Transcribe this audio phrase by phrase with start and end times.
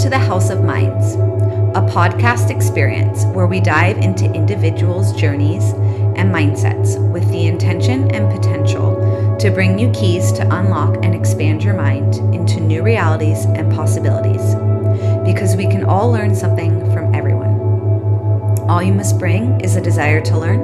[0.00, 1.16] to the House of Minds,
[1.76, 5.72] a podcast experience where we dive into individuals' journeys
[6.16, 11.62] and mindsets with the intention and potential to bring you keys to unlock and expand
[11.62, 14.54] your mind into new realities and possibilities.
[15.22, 17.60] Because we can all learn something from everyone.
[18.70, 20.62] All you must bring is a desire to learn,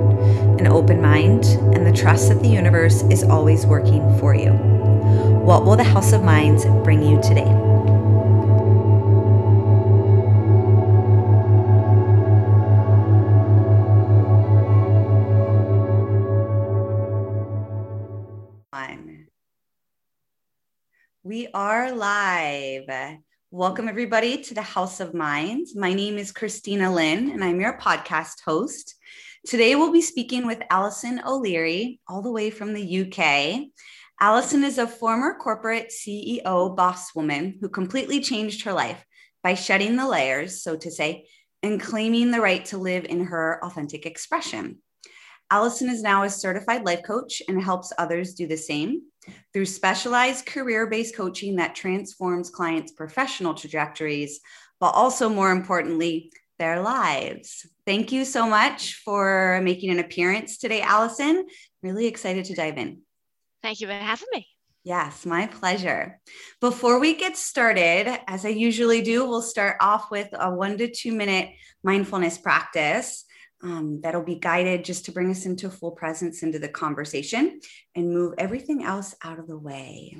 [0.59, 4.52] an open mind, and the trust that the universe is always working for you.
[4.52, 7.66] What will the House of Minds bring you today?
[21.66, 23.19] Are live.
[23.51, 25.74] Welcome, everybody, to the House of Minds.
[25.74, 28.95] My name is Christina Lynn, and I'm your podcast host.
[29.45, 33.66] Today, we'll be speaking with Alison O'Leary, all the way from the UK.
[34.21, 39.05] Alison is a former corporate CEO boss woman who completely changed her life
[39.43, 41.27] by shedding the layers, so to say,
[41.65, 44.79] and claiming the right to live in her authentic expression.
[45.51, 49.02] Allison is now a certified life coach and helps others do the same
[49.52, 54.41] through specialized career based coaching that transforms clients' professional trajectories,
[54.80, 57.66] but also more importantly, their lives.
[57.85, 61.46] Thank you so much for making an appearance today, Allison.
[61.83, 63.02] Really excited to dive in.
[63.63, 64.47] Thank you for having me.
[64.84, 66.21] Yes, my pleasure.
[66.61, 70.88] Before we get started, as I usually do, we'll start off with a one to
[70.88, 71.50] two minute
[71.83, 73.25] mindfulness practice
[73.62, 77.60] um, that'll be guided just to bring us into full presence into the conversation
[77.94, 80.16] and move everything else out of the way.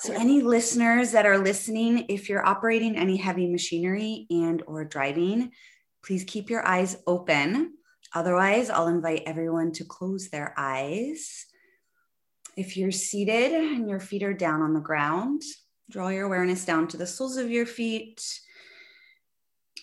[0.00, 5.52] So any listeners that are listening, if you're operating any heavy machinery and or driving,
[6.04, 7.74] please keep your eyes open.
[8.14, 11.46] Otherwise, I'll invite everyone to close their eyes.
[12.56, 15.42] If you're seated and your feet are down on the ground,
[15.90, 18.22] draw your awareness down to the soles of your feet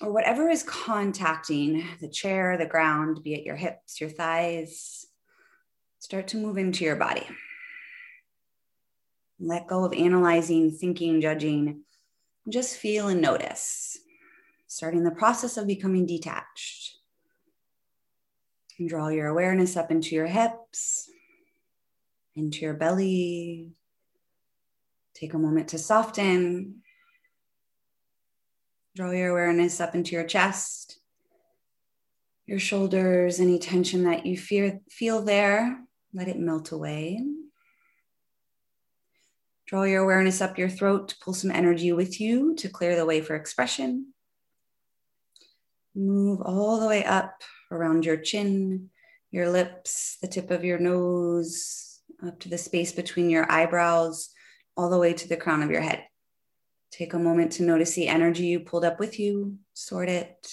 [0.02, 5.06] or whatever is contacting the chair, the ground, be it your hips, your thighs,
[6.00, 7.28] start to move into your body.
[9.40, 11.82] Let go of analyzing, thinking, judging.
[12.48, 13.98] Just feel and notice,
[14.68, 16.98] starting the process of becoming detached.
[18.78, 21.10] And draw your awareness up into your hips,
[22.36, 23.72] into your belly.
[25.14, 26.82] Take a moment to soften
[28.96, 31.00] Draw your awareness up into your chest,
[32.46, 35.80] your shoulders, any tension that you fear, feel there,
[36.14, 37.24] let it melt away.
[39.68, 43.22] Draw your awareness up your throat, pull some energy with you to clear the way
[43.22, 44.14] for expression.
[45.94, 48.90] Move all the way up around your chin,
[49.30, 54.30] your lips, the tip of your nose, up to the space between your eyebrows,
[54.76, 56.04] all the way to the crown of your head.
[56.92, 60.52] Take a moment to notice the energy you pulled up with you, sort it.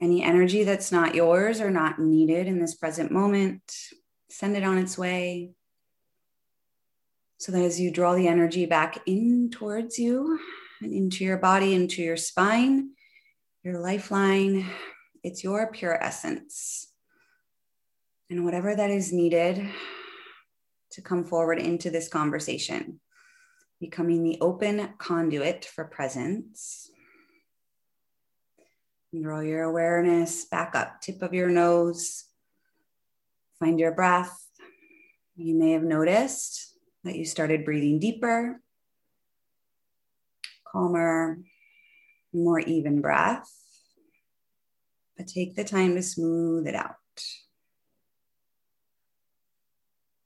[0.00, 3.62] Any energy that's not yours or not needed in this present moment,
[4.30, 5.50] send it on its way.
[7.38, 10.38] So that as you draw the energy back in towards you
[10.80, 12.90] and into your body, into your spine,
[13.62, 14.66] your lifeline,
[15.22, 16.90] it's your pure essence.
[18.30, 19.68] And whatever that is needed
[20.92, 23.00] to come forward into this conversation
[23.80, 26.90] becoming the open conduit for presence.
[29.18, 32.26] draw your awareness back up, tip of your nose.
[33.58, 34.46] Find your breath.
[35.36, 38.60] You may have noticed that you started breathing deeper,
[40.70, 41.38] calmer,
[42.32, 43.50] more even breath.
[45.16, 46.96] But take the time to smooth it out.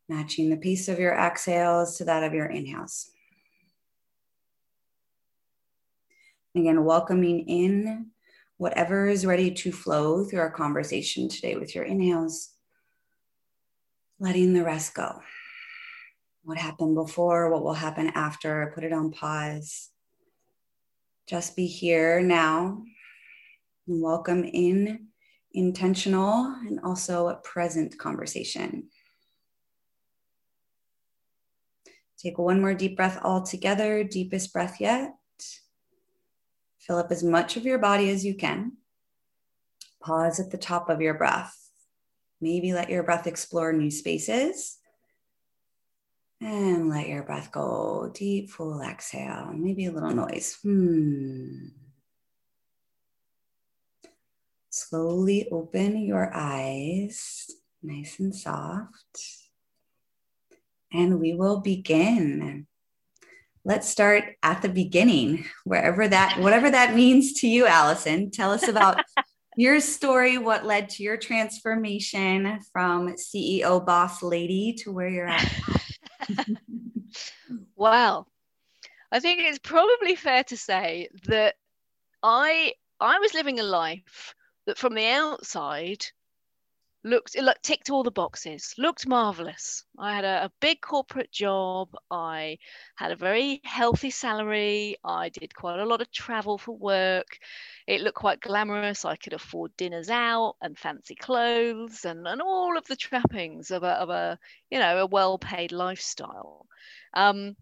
[0.09, 3.14] Matching the pace of your exhales to that of your inhales.
[6.57, 8.11] Again, welcoming in
[8.59, 12.51] whatever is ready to flow through our conversation today with your inhales,
[14.21, 15.21] letting the rest go.
[16.45, 19.91] What happened before, what will happen after, put it on pause.
[21.27, 22.85] Just be here now
[23.89, 25.09] and welcome in
[25.55, 28.91] intentional and also a present conversation.
[32.17, 35.15] Take one more deep breath all together, deepest breath yet.
[36.87, 38.73] Fill up as much of your body as you can.
[40.03, 41.57] Pause at the top of your breath.
[42.41, 44.77] Maybe let your breath explore new spaces.
[46.43, 49.51] And let your breath go deep, full exhale.
[49.55, 50.59] Maybe a little noise.
[50.63, 51.69] Hmm.
[54.69, 57.51] Slowly open your eyes,
[57.83, 59.21] nice and soft.
[60.93, 62.67] And we will begin.
[63.65, 68.31] Let's start at the beginning, wherever that, whatever that means to you, Allison.
[68.31, 69.01] Tell us about
[69.57, 75.53] your story, what led to your transformation from CEO boss lady to where you're at.
[77.77, 78.29] well,
[79.11, 81.55] I think it's probably fair to say that
[82.23, 84.35] I I was living a life
[84.67, 86.05] that from the outside
[87.05, 91.31] looked it looked, ticked all the boxes looked marvelous i had a, a, big corporate
[91.31, 91.91] job.
[92.11, 92.59] I
[92.97, 94.97] had a very healthy salary.
[95.05, 97.39] I did quite a lot of travel for work.
[97.87, 99.05] It looked quite glamorous.
[99.05, 103.83] I could afford dinners out and fancy clothes and, and all of the trappings of
[103.83, 104.39] a, of a
[104.71, 106.67] you know a well-paid lifestyle.
[107.13, 107.57] Um,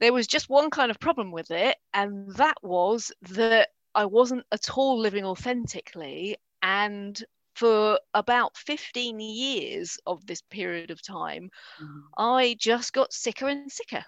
[0.00, 4.44] there was just one kind of problem with it and that was that I wasn't
[4.50, 6.36] at all living authentically.
[6.62, 7.22] And
[7.60, 12.02] for about 15 years of this period of time, mm.
[12.16, 14.02] I just got sicker and sicker.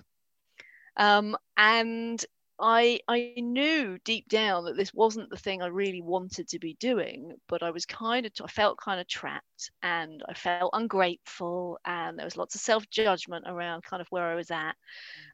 [0.97, 2.25] Um, and
[2.59, 6.79] I, I knew deep down that this wasn't the thing I really wanted to be
[6.81, 11.79] doing, but I was kind of, I felt kind of trapped and I felt ungrateful
[11.85, 14.77] and there was lots of self judgment around kind of where I was at.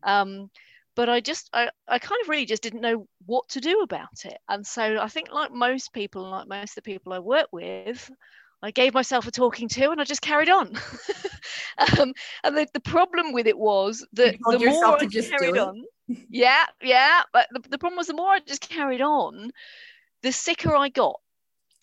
[0.05, 0.11] Mm.
[0.11, 0.51] Um,
[0.99, 4.25] but I just I, I kind of really just didn't know what to do about
[4.25, 4.37] it.
[4.49, 8.11] And so I think like most people, like most of the people I work with,
[8.65, 10.73] I gave myself a talking to and I just carried on.
[12.01, 12.13] um,
[12.43, 15.85] and the, the problem with it was that the more I carried on,
[16.31, 19.53] yeah, yeah, but the, the problem was the more I just carried on,
[20.25, 21.21] the sicker I got.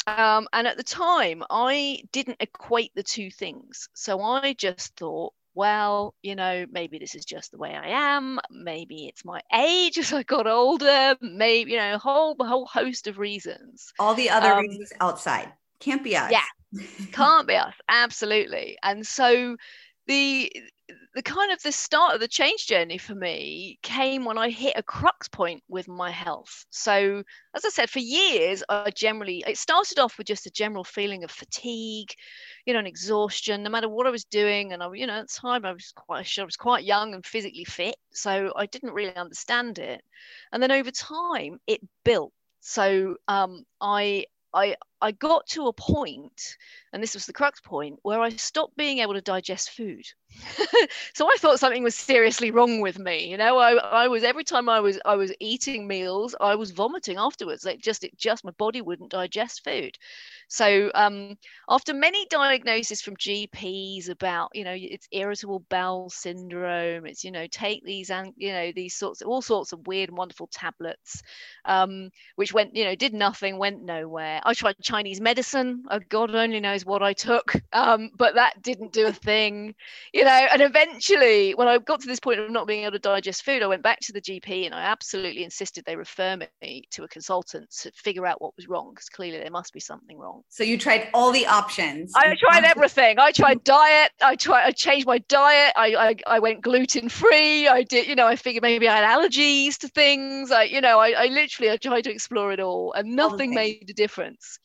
[0.08, 3.88] Um, and at the time, I didn't equate the two things.
[3.94, 8.40] So I just thought, well, you know, maybe this is just the way I am.
[8.52, 11.16] Maybe it's my age as I got older.
[11.22, 13.92] Maybe, you know, a whole, whole host of reasons.
[13.98, 15.52] All the other um, reasons outside.
[15.80, 16.32] Can't be us.
[16.32, 16.44] Yeah.
[17.12, 17.74] Can't be us.
[17.90, 18.78] Absolutely.
[18.84, 19.56] And so
[20.08, 20.52] the
[21.16, 24.74] the kind of the start of the change journey for me came when I hit
[24.76, 26.66] a crux point with my health.
[26.70, 27.24] So,
[27.56, 31.24] as I said, for years, I generally, it started off with just a general feeling
[31.24, 32.14] of fatigue,
[32.66, 34.74] you know, and exhaustion, no matter what I was doing.
[34.74, 37.26] And I, you know, at the time I was quite, I was quite young and
[37.26, 37.96] physically fit.
[38.12, 40.04] So I didn't really understand it.
[40.52, 42.34] And then over time, it built.
[42.60, 46.58] So um, I, I, I got to a point,
[46.94, 50.06] and this was the crux point, where I stopped being able to digest food.
[51.14, 53.30] so I thought something was seriously wrong with me.
[53.30, 56.72] You know, I, I was every time I was I was eating meals, I was
[56.72, 57.66] vomiting afterwards.
[57.66, 59.98] Like just it just my body wouldn't digest food.
[60.48, 61.38] So um,
[61.70, 67.48] after many diagnoses from GPs about you know it's irritable bowel syndrome, it's you know
[67.48, 71.22] take these and you know these sorts of all sorts of weird and wonderful tablets,
[71.66, 74.42] um, which went you know did nothing, went nowhere.
[74.44, 75.84] I tried Chinese medicine.
[75.90, 79.74] Oh, God only knows what I took, um, but that didn't do a thing,
[80.14, 80.48] you know.
[80.52, 83.64] And eventually, when I got to this point of not being able to digest food,
[83.64, 87.08] I went back to the GP and I absolutely insisted they refer me to a
[87.08, 90.44] consultant to figure out what was wrong because clearly there must be something wrong.
[90.50, 92.14] So you tried all the options.
[92.16, 93.18] I tried everything.
[93.18, 94.12] I tried diet.
[94.22, 94.66] I tried.
[94.66, 95.74] I changed my diet.
[95.76, 97.68] I I, I went gluten free.
[97.68, 98.08] I did.
[98.08, 100.52] You know, I figured maybe I had allergies to things.
[100.52, 103.88] I you know, I, I literally I tried to explore it all, and nothing made
[103.90, 104.60] a difference.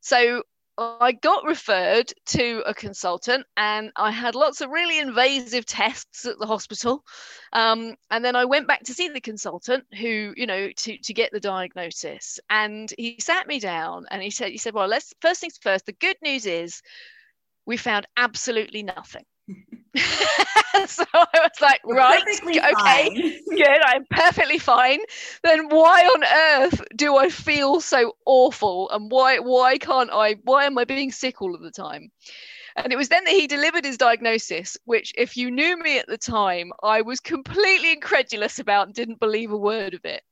[0.00, 0.42] So
[0.78, 6.38] I got referred to a consultant and I had lots of really invasive tests at
[6.38, 7.04] the hospital.
[7.52, 11.12] Um, and then I went back to see the consultant who, you know, to, to
[11.12, 12.38] get the diagnosis.
[12.48, 15.86] And he sat me down and he said, he said, well, let's first things first,
[15.86, 16.80] the good news is
[17.66, 19.24] we found absolutely nothing.
[20.86, 25.00] so I was like, You're right, okay, good, I'm perfectly fine.
[25.42, 26.24] Then why on
[26.62, 28.90] earth do I feel so awful?
[28.90, 32.10] And why why can't I why am I being sick all of the time?
[32.76, 36.06] And it was then that he delivered his diagnosis, which, if you knew me at
[36.06, 40.22] the time, I was completely incredulous about and didn't believe a word of it.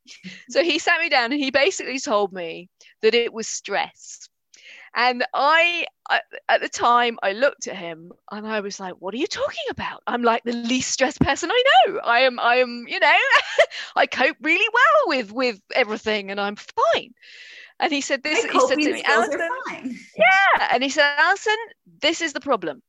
[0.49, 2.69] so he sat me down and he basically told me
[3.03, 4.29] that it was stress.
[4.97, 5.85] And I,
[6.49, 9.65] at the time, I looked at him and I was like, "What are you talking
[9.71, 10.03] about?
[10.07, 11.99] I'm like the least stressed person I know.
[11.99, 13.19] I am, I am, you know,
[13.97, 17.13] I cope really well with with everything, and I'm fine."
[17.79, 18.43] And he said this.
[18.43, 19.51] He said to me, "Allison,
[20.17, 21.57] yeah." And he said, "Allison,
[22.01, 22.83] this is the problem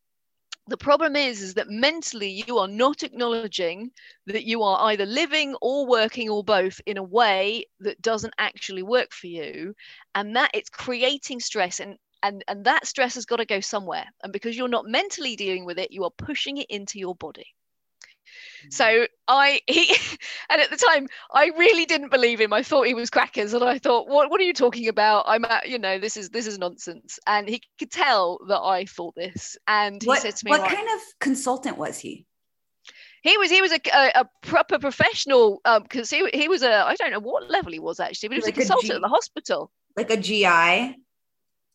[0.67, 3.91] the problem is is that mentally you are not acknowledging
[4.25, 8.83] that you are either living or working or both in a way that doesn't actually
[8.83, 9.73] work for you
[10.15, 14.05] and that it's creating stress and and and that stress has got to go somewhere
[14.23, 17.45] and because you're not mentally dealing with it you are pushing it into your body
[18.69, 19.95] so I he
[20.49, 22.53] and at the time I really didn't believe him.
[22.53, 25.25] I thought he was crackers, and I thought, what what are you talking about?
[25.27, 27.19] I'm at you know this is this is nonsense.
[27.27, 30.69] And he could tell that I thought this, and he what, said to me, "What
[30.69, 32.25] kind of consultant was he?"
[33.23, 36.85] he was he was a, a, a proper professional because um, he he was a
[36.85, 38.93] I don't know what level he was actually, but he was like a consultant a
[38.93, 40.95] G- at the hospital, like a GI.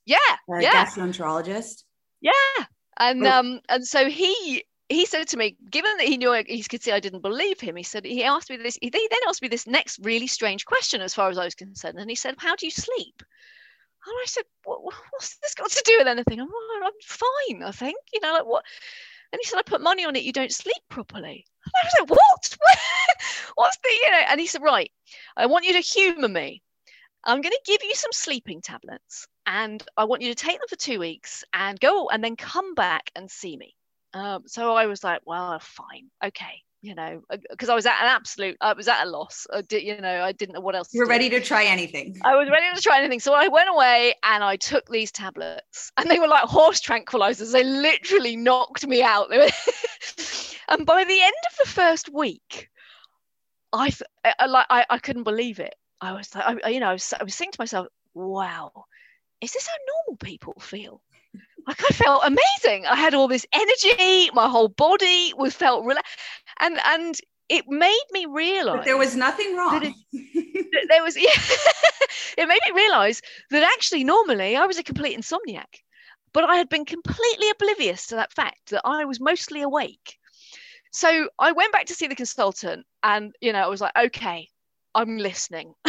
[0.04, 0.16] Yeah,
[0.50, 1.84] a yeah, gastroenterologist.
[2.20, 2.32] Yeah,
[2.98, 3.30] and oh.
[3.30, 6.82] um and so he he said to me, given that he knew I, he could
[6.82, 8.78] see I didn't believe him, he said he asked me this.
[8.80, 11.98] He then asked me this next really strange question, as far as I was concerned,
[11.98, 13.22] and he said, "How do you sleep?"
[14.04, 16.48] And I said, what, "What's this got to do with anything?" I'm,
[16.84, 17.96] I'm fine, I think.
[18.12, 18.64] You know, like what?
[19.32, 20.24] And he said, "I put money on it.
[20.24, 22.58] You don't sleep properly." And I was like, "What?
[23.54, 24.90] What's the you know?" And he said, "Right,
[25.36, 26.62] I want you to humour me.
[27.24, 30.68] I'm going to give you some sleeping tablets, and I want you to take them
[30.68, 33.76] for two weeks and go, and then come back and see me."
[34.14, 38.00] Um, so I was like, well, fine, okay, you know, because uh, I was at
[38.02, 39.46] an absolute, I was at a loss.
[39.52, 40.92] I did, you know, I didn't know what else.
[40.92, 42.16] You were ready to try anything.
[42.24, 43.20] I was ready to try anything.
[43.20, 47.52] So I went away and I took these tablets, and they were like horse tranquilizers.
[47.52, 49.32] They literally knocked me out.
[50.68, 52.68] and by the end of the first week,
[53.72, 53.92] I,
[54.38, 55.74] I like, I, I couldn't believe it.
[56.00, 58.72] I was like, I, you know, I was, I was thinking to myself, wow,
[59.40, 59.72] is this how
[60.06, 61.00] normal people feel?
[61.66, 62.86] Like I felt amazing.
[62.86, 64.30] I had all this energy.
[64.34, 66.18] My whole body was felt relaxed,
[66.60, 69.82] and and it made me realize but there was nothing wrong.
[69.84, 71.30] It, that there was, yeah.
[72.38, 75.80] it made me realize that actually, normally, I was a complete insomniac,
[76.32, 80.16] but I had been completely oblivious to that fact that I was mostly awake.
[80.92, 84.48] So I went back to see the consultant, and you know, I was like, okay,
[84.94, 85.74] I'm listening.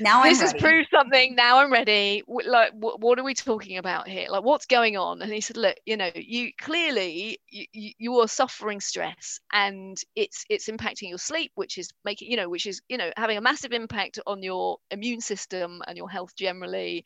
[0.00, 1.34] now this has proved something.
[1.34, 2.22] Now i'm ready.
[2.26, 4.28] Like what, what are we talking about here?
[4.30, 5.22] Like what's going on?
[5.22, 10.44] And he said look you know you clearly you, you are suffering stress and it's
[10.48, 13.40] it's impacting your sleep which is making you know which is you know having a
[13.40, 17.04] massive impact on your immune system and your health generally.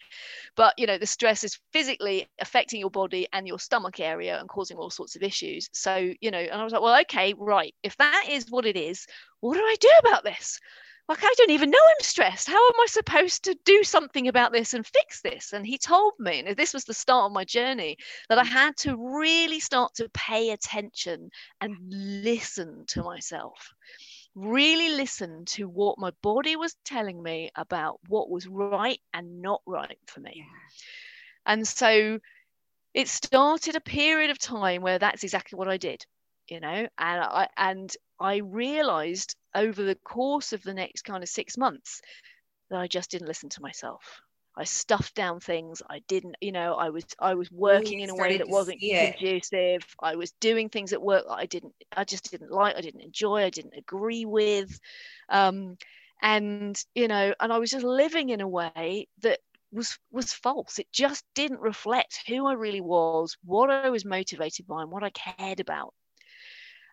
[0.56, 4.48] But you know the stress is physically affecting your body and your stomach area and
[4.48, 5.68] causing all sorts of issues.
[5.72, 7.74] So you know and i was like well okay right.
[7.82, 9.06] If that is what it is
[9.40, 10.60] what do i do about this
[11.12, 12.48] like I don't even know I'm stressed.
[12.48, 15.52] How am I supposed to do something about this and fix this?
[15.52, 17.98] And he told me, and this was the start of my journey,
[18.30, 18.48] that I mm.
[18.48, 21.28] had to really start to pay attention
[21.60, 23.74] and listen to myself.
[24.34, 29.60] Really listen to what my body was telling me about what was right and not
[29.66, 30.46] right for me.
[31.44, 32.20] And so
[32.94, 36.06] it started a period of time where that's exactly what I did,
[36.48, 41.28] you know, and I and I realized over the course of the next kind of
[41.28, 42.00] six months
[42.70, 44.20] that I just didn't listen to myself.
[44.56, 45.82] I stuffed down things.
[45.88, 49.82] I didn't, you know, I was I was working in a way that wasn't conducive.
[50.00, 53.00] I was doing things at work that I didn't, I just didn't like, I didn't
[53.00, 54.78] enjoy, I didn't agree with.
[55.28, 55.76] Um,
[56.22, 59.40] and you know, and I was just living in a way that
[59.72, 60.78] was was false.
[60.78, 65.02] It just didn't reflect who I really was, what I was motivated by, and what
[65.02, 65.94] I cared about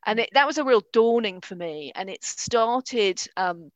[0.06, 3.72] and it, that was a real dawning for me and it started um,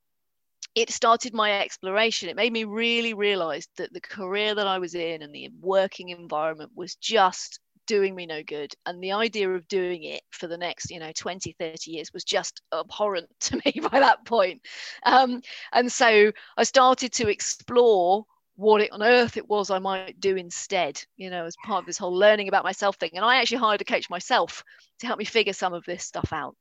[0.75, 2.29] it started my exploration.
[2.29, 6.09] It made me really realize that the career that i was in and the working
[6.09, 8.73] environment was just doing me no good.
[8.85, 12.23] And the idea of doing it for the next you know 20 30 years was
[12.23, 14.61] just abhorrent to me by that point.
[15.05, 15.41] Um,
[15.73, 18.25] and so i started to explore
[18.55, 21.85] what it on earth it was I might do instead, you know, as part of
[21.85, 23.11] this whole learning about myself thing.
[23.15, 24.63] And I actually hired a coach myself
[24.99, 26.55] to help me figure some of this stuff out.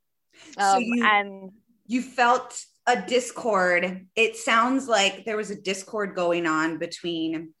[0.57, 1.51] Um, so you, and
[1.85, 4.07] you felt a discord.
[4.15, 7.53] It sounds like there was a discord going on between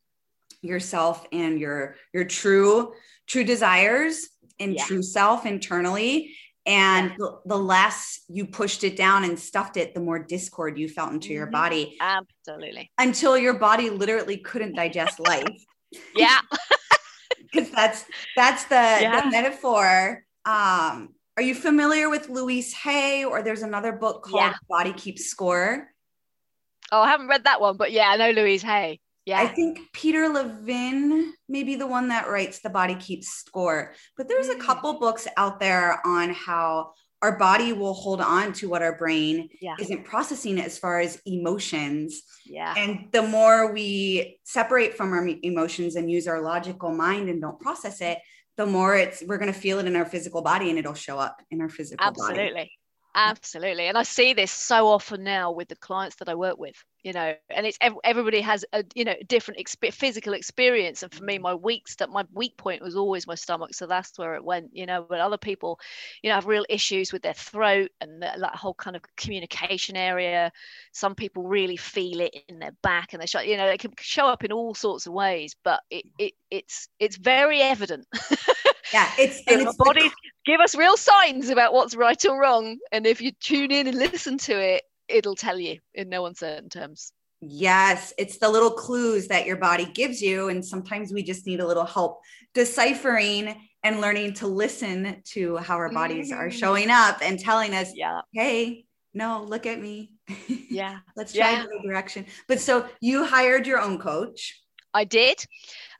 [0.61, 2.93] yourself and your your true
[3.27, 4.85] true desires and yeah.
[4.85, 9.99] true self internally and the, the, less you pushed it down and stuffed it the
[9.99, 11.35] more discord you felt into mm-hmm.
[11.35, 11.97] your body.
[11.99, 12.89] Absolutely.
[12.97, 15.47] Until your body literally couldn't digest life.
[16.15, 16.39] Yeah.
[17.51, 18.05] Because that's
[18.35, 19.21] that's the, yeah.
[19.21, 20.23] the metaphor.
[20.43, 23.25] Um are you familiar with louise hay?
[23.25, 24.53] Or there's another book called yeah.
[24.67, 25.87] body keeps score.
[26.91, 29.39] Oh i haven't read that one but yeah i know louise hay yeah.
[29.39, 33.93] I think Peter Levine may be the one that writes The Body Keeps Score.
[34.17, 34.61] But there's a mm.
[34.61, 39.47] couple books out there on how our body will hold on to what our brain
[39.61, 39.75] yeah.
[39.79, 42.21] isn't processing as far as emotions.
[42.45, 42.73] Yeah.
[42.77, 47.59] And the more we separate from our emotions and use our logical mind and don't
[47.61, 48.17] process it,
[48.57, 51.17] the more it's we're going to feel it in our physical body and it'll show
[51.17, 52.33] up in our physical Absolutely.
[52.33, 52.41] body.
[52.49, 52.71] Absolutely.
[53.15, 53.19] Mm.
[53.29, 53.85] Absolutely.
[53.87, 57.11] And I see this so often now with the clients that I work with you
[57.11, 61.03] know and it's everybody has a you know different exp- physical experience.
[61.03, 63.75] And for me my weak my weak point was always my stomach.
[63.75, 65.79] So that's where it went you know but other people
[66.23, 69.95] you know have real issues with their throat and the, that whole kind of communication
[69.95, 70.51] area.
[70.91, 73.91] Some people really feel it in their back and they show you know it can
[73.99, 78.07] show up in all sorts of ways but it, it it's it's very evident
[78.93, 80.11] Yeah, it's, and it's our bodies
[80.45, 82.77] give us real signs about what's right or wrong.
[82.91, 86.69] And if you tune in and listen to it, it'll tell you in no uncertain
[86.69, 87.11] terms.
[87.41, 90.47] Yes, it's the little clues that your body gives you.
[90.47, 92.21] And sometimes we just need a little help
[92.53, 96.39] deciphering and learning to listen to how our bodies mm-hmm.
[96.39, 98.21] are showing up and telling us, yeah.
[98.31, 100.13] hey, no, look at me.
[100.69, 100.99] Yeah.
[101.17, 101.63] Let's try yeah.
[101.63, 102.25] the direction.
[102.47, 104.62] But so you hired your own coach.
[104.93, 105.45] I did.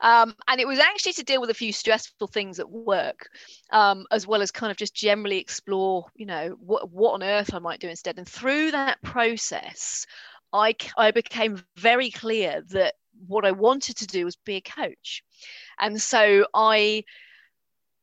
[0.00, 3.28] Um, and it was actually to deal with a few stressful things at work,
[3.70, 7.54] um, as well as kind of just generally explore, you know, what, what on earth
[7.54, 8.18] I might do instead.
[8.18, 10.06] And through that process,
[10.52, 12.94] I, I became very clear that
[13.26, 15.22] what I wanted to do was be a coach.
[15.78, 17.04] And so I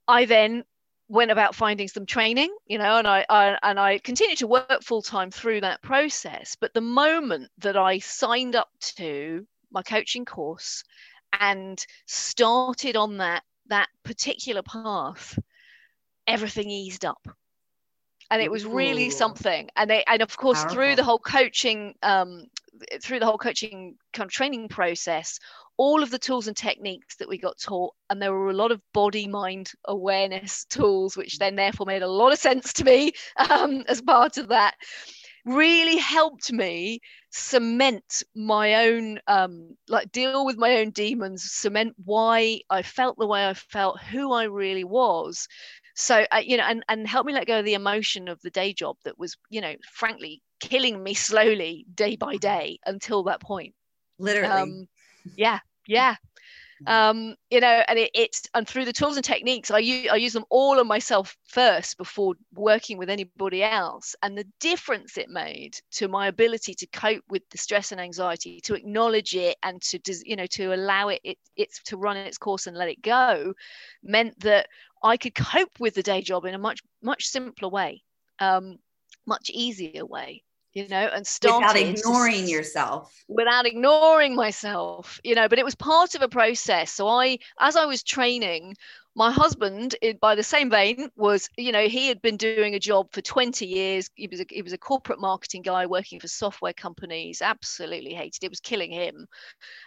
[0.07, 0.63] I then
[1.07, 4.83] went about finding some training, you know, and I, I and I continued to work
[4.83, 6.55] full time through that process.
[6.59, 10.83] But the moment that I signed up to my coaching course
[11.39, 15.37] and started on that that particular path,
[16.27, 17.25] everything eased up
[18.31, 19.11] and it was really Ooh.
[19.11, 20.75] something and they and of course Powerful.
[20.75, 22.45] through the whole coaching um,
[23.03, 25.37] through the whole coaching kind of training process
[25.77, 28.71] all of the tools and techniques that we got taught and there were a lot
[28.71, 33.11] of body mind awareness tools which then therefore made a lot of sense to me
[33.49, 34.75] um, as part of that
[35.45, 36.99] really helped me
[37.31, 43.25] cement my own um, like deal with my own demons cement why i felt the
[43.27, 45.47] way i felt who i really was.
[45.95, 48.49] So uh, you know and and help me let go of the emotion of the
[48.51, 53.41] day job that was you know frankly killing me slowly day by day until that
[53.41, 53.73] point.
[54.19, 54.49] Literally.
[54.51, 54.87] Um,
[55.35, 56.15] yeah yeah
[56.87, 60.15] um, you know, and it, it's and through the tools and techniques, I use I
[60.15, 64.15] use them all on myself first before working with anybody else.
[64.23, 68.61] And the difference it made to my ability to cope with the stress and anxiety,
[68.61, 72.37] to acknowledge it, and to you know to allow it, it it's to run its
[72.37, 73.53] course and let it go,
[74.03, 74.67] meant that
[75.03, 78.03] I could cope with the day job in a much much simpler way,
[78.39, 78.77] um,
[79.25, 85.35] much easier way you know, and started without ignoring to, yourself, without ignoring myself, you
[85.35, 85.49] know.
[85.49, 86.93] But it was part of a process.
[86.93, 88.75] So I, as I was training,
[89.15, 93.11] my husband, by the same vein, was you know he had been doing a job
[93.11, 94.09] for 20 years.
[94.15, 97.41] He was a, he was a corporate marketing guy working for software companies.
[97.41, 98.49] Absolutely hated it.
[98.49, 99.27] was killing him.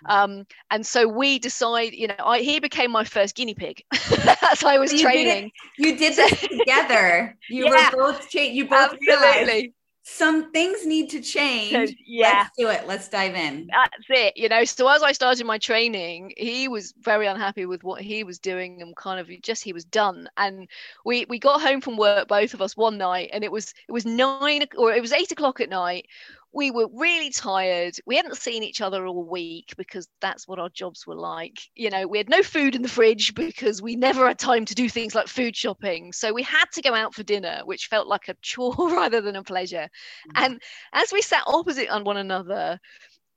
[0.07, 0.13] Mm.
[0.13, 4.63] Um, and so we decided, you know, I, he became my first guinea pig as
[4.63, 5.25] I was you training.
[5.25, 7.37] Did it, you did this together.
[7.49, 9.07] You yeah, were both cha- you both absolutely.
[9.07, 9.75] realized
[10.07, 11.97] some things need to change.
[12.05, 12.47] yeah.
[12.47, 12.87] Let's do it.
[12.87, 13.69] Let's dive in.
[13.73, 14.37] That's it.
[14.37, 18.23] You know, so as I started my training, he was very unhappy with what he
[18.23, 20.29] was doing and kind of just he was done.
[20.37, 20.69] And
[21.07, 23.93] we we got home from work, both of us one night, and it was it
[23.93, 26.07] was nine or it was eight o'clock at night
[26.55, 27.97] we were really tired.
[28.07, 31.59] We hadn't seen each other all week because that's what our jobs were like.
[31.75, 34.75] You know, we had no food in the fridge because we never had time to
[34.75, 36.13] do things like food shopping.
[36.13, 39.37] So we had to go out for dinner, which felt like a chore rather than
[39.37, 39.89] a pleasure.
[40.29, 40.45] Mm-hmm.
[40.45, 40.63] And
[40.93, 42.79] as we sat opposite on one another,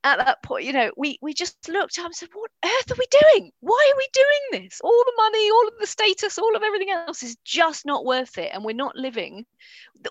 [0.04, 2.98] at that point, you know, we we just looked up and said, "What earth are
[2.98, 3.52] we doing?
[3.60, 4.80] Why are we doing this?
[4.82, 8.38] All the money, all of the status, all of everything else is just not worth
[8.38, 9.46] it, and we're not living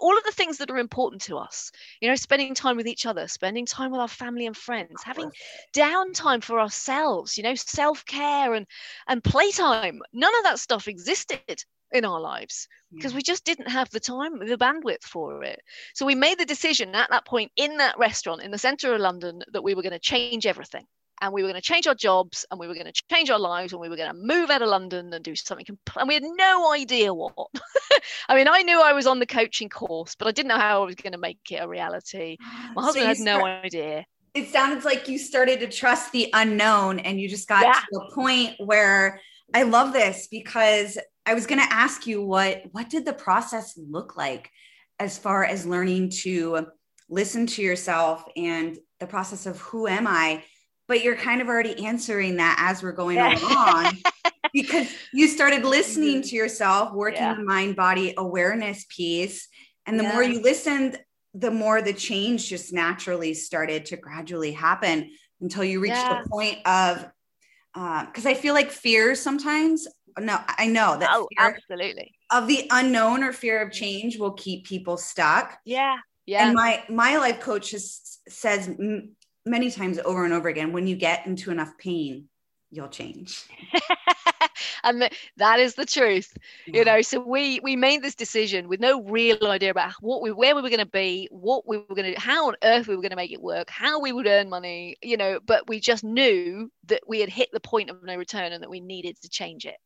[0.00, 1.70] all of the things that are important to us.
[2.00, 5.30] You know, spending time with each other, spending time with our family and friends, having
[5.74, 7.36] downtime for ourselves.
[7.36, 8.66] You know, self care and
[9.08, 10.00] and playtime.
[10.12, 14.38] None of that stuff existed in our lives because we just didn't have the time,
[14.38, 15.60] the bandwidth for it.
[15.94, 19.00] So we made the decision at that point in that restaurant in the center of
[19.00, 20.86] London that we were going to change everything.
[21.22, 23.38] And we were going to change our jobs and we were going to change our
[23.38, 25.64] lives and we were going to move out of London and do something.
[25.64, 27.32] Compl- and we had no idea what.
[28.28, 30.82] I mean, I knew I was on the coaching course, but I didn't know how
[30.82, 32.36] I was going to make it a reality.
[32.42, 36.12] Ah, My husband so had start- no idea it sounds like you started to trust
[36.12, 37.80] the unknown and you just got yeah.
[37.90, 39.18] to a point where
[39.54, 43.76] I love this because I was going to ask you what what did the process
[43.76, 44.50] look like
[44.98, 46.68] as far as learning to
[47.08, 50.42] listen to yourself and the process of who am I?
[50.88, 53.98] But you're kind of already answering that as we're going along
[54.52, 56.28] because you started listening mm-hmm.
[56.28, 57.34] to yourself, working yeah.
[57.34, 59.48] the mind body awareness piece.
[59.84, 60.12] And the yeah.
[60.12, 60.98] more you listened,
[61.34, 66.22] the more the change just naturally started to gradually happen until you reached yeah.
[66.22, 67.06] the point of
[67.76, 69.86] because uh, I feel like fear sometimes
[70.18, 74.66] no, I know that oh, absolutely of the unknown or fear of change will keep
[74.66, 75.58] people stuck.
[75.64, 76.46] Yeah, yeah.
[76.46, 79.12] And my my life coach has, says m-
[79.44, 82.28] many times over and over again, when you get into enough pain,
[82.70, 83.44] you'll change.
[84.84, 86.78] and that is the truth yeah.
[86.78, 90.30] you know so we we made this decision with no real idea about what we
[90.30, 92.94] where we were going to be what we were going to how on earth we
[92.94, 95.80] were going to make it work how we would earn money you know but we
[95.80, 99.16] just knew that we had hit the point of no return and that we needed
[99.20, 99.76] to change it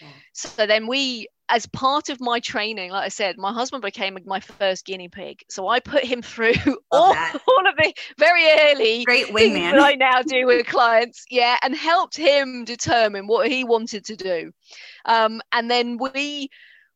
[0.00, 0.08] yeah.
[0.32, 4.40] so then we as part of my training, like I said, my husband became my
[4.40, 5.44] first guinea pig.
[5.48, 6.54] So I put him through
[6.90, 11.24] all, all, of the very early great wingman that I now do with clients.
[11.30, 14.50] Yeah, and helped him determine what he wanted to do.
[15.04, 16.50] Um, and then we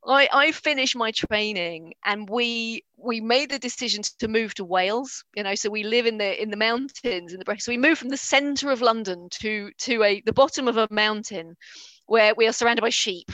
[0.06, 5.24] I, I finished my training and we we made the decision to move to Wales.
[5.36, 7.98] You know, so we live in the in the mountains in the so we moved
[7.98, 11.56] from the centre of London to to a the bottom of a mountain
[12.10, 13.30] where we are surrounded by sheep.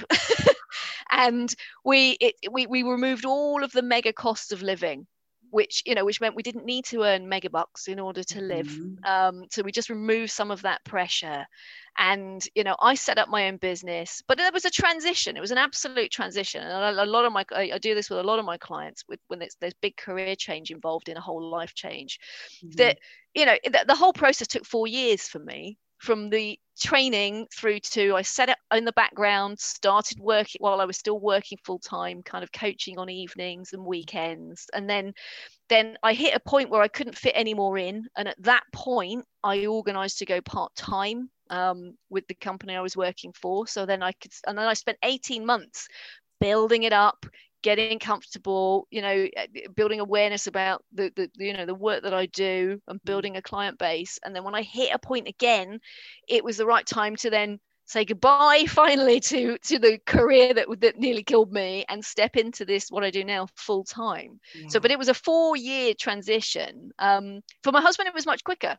[1.11, 5.07] and we it, we we removed all of the mega costs of living
[5.51, 8.41] which you know which meant we didn't need to earn mega bucks in order to
[8.41, 9.05] live mm-hmm.
[9.11, 11.47] um, so we just removed some of that pressure
[11.97, 15.41] and you know i set up my own business but it was a transition it
[15.41, 18.19] was an absolute transition and a, a lot of my I, I, do this with
[18.19, 21.23] a lot of my clients with when it's there's big career change involved in a
[21.23, 22.19] whole life change
[22.59, 22.77] mm-hmm.
[22.77, 22.99] that
[23.35, 27.81] you know the, the whole process took four years for me from the training through
[27.81, 31.79] to I set it in the background, started working while I was still working full
[31.79, 34.67] time, kind of coaching on evenings and weekends.
[34.75, 35.15] And then
[35.69, 38.07] then I hit a point where I couldn't fit any more in.
[38.17, 42.81] And at that point, I organized to go part time um, with the company I
[42.81, 43.67] was working for.
[43.67, 45.89] So then I could, and then I spent 18 months
[46.41, 47.27] building it up,
[47.67, 52.15] getting comfortable you know eh, building awareness about the, the you know the work that
[52.15, 53.05] i do and mm.
[53.05, 55.81] building a client base and then when i hit a point again
[56.29, 60.69] it was the right time to then say goodbye finally to to the career that
[60.79, 64.41] that nearly killed me and step into this what I do now full time.
[64.55, 64.69] Yeah.
[64.69, 66.91] So, but it was a four year transition.
[66.99, 68.77] Um, for my husband, it was much quicker.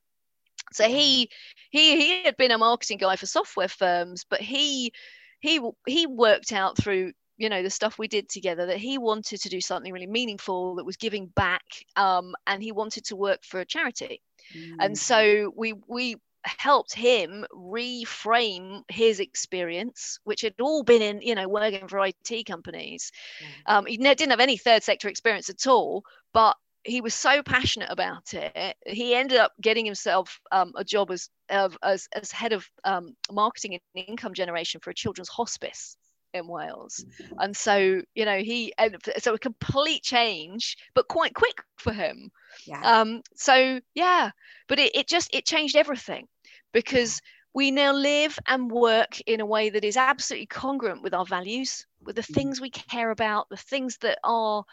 [0.74, 1.30] So he
[1.70, 4.92] he he had been a marketing guy for software firms, but he
[5.40, 9.40] he he worked out through you know the stuff we did together that he wanted
[9.42, 11.64] to do something really meaningful that was giving back
[11.96, 14.22] um, and he wanted to work for a charity
[14.56, 14.76] mm.
[14.80, 21.36] and so we we helped him reframe his experience which had all been in you
[21.36, 23.72] know working for it companies mm.
[23.74, 27.90] um, he didn't have any third sector experience at all but he was so passionate
[27.92, 32.66] about it he ended up getting himself um, a job as, as as head of
[32.86, 35.98] um, marketing and income generation for a children's hospice
[36.34, 37.06] in Wales.
[37.38, 42.32] And so, you know, he and so a complete change, but quite quick for him.
[42.66, 42.82] Yeah.
[42.82, 44.32] Um, so yeah,
[44.68, 46.28] but it, it just it changed everything
[46.74, 47.22] because
[47.54, 51.86] we now live and work in a way that is absolutely congruent with our values,
[52.04, 52.34] with the mm-hmm.
[52.34, 54.64] things we care about, the things that are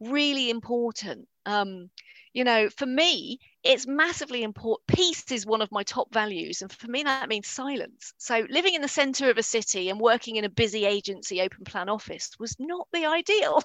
[0.00, 1.28] really important.
[1.44, 1.90] Um,
[2.32, 4.86] you know, for me, it's massively important.
[4.88, 6.62] Peace is one of my top values.
[6.62, 8.14] And for me, that means silence.
[8.18, 11.64] So living in the center of a city and working in a busy agency open
[11.64, 13.62] plan office was not the ideal.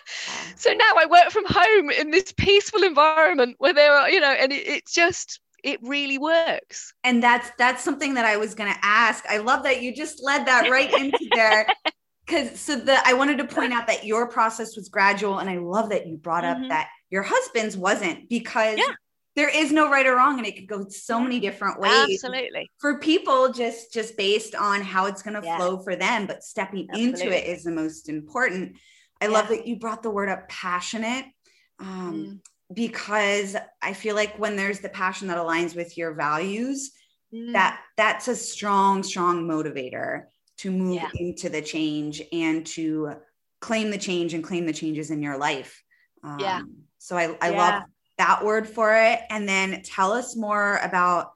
[0.56, 4.32] so now I work from home in this peaceful environment where there are, you know,
[4.32, 6.94] and it, it's just, it really works.
[7.04, 9.24] And that's that's something that I was going to ask.
[9.28, 11.66] I love that you just led that right into there.
[12.26, 15.58] Cuz so the I wanted to point out that your process was gradual and I
[15.58, 16.68] love that you brought up mm-hmm.
[16.68, 18.94] that your husband's wasn't because yeah.
[19.34, 22.70] there is no right or wrong and it could go so many different ways absolutely
[22.78, 25.56] for people just just based on how it's going to yeah.
[25.56, 27.26] flow for them but stepping absolutely.
[27.26, 28.76] into it is the most important
[29.20, 29.30] i yeah.
[29.30, 31.24] love that you brought the word up passionate
[31.78, 32.74] um, mm.
[32.74, 36.92] because i feel like when there's the passion that aligns with your values
[37.32, 37.52] mm.
[37.52, 40.24] that that's a strong strong motivator
[40.58, 43.12] to move into the change and to
[43.60, 45.82] claim the change and claim the changes in your life
[46.24, 46.62] um, yeah
[47.06, 47.56] so I, I yeah.
[47.56, 47.82] love
[48.18, 49.20] that word for it.
[49.30, 51.30] And then tell us more about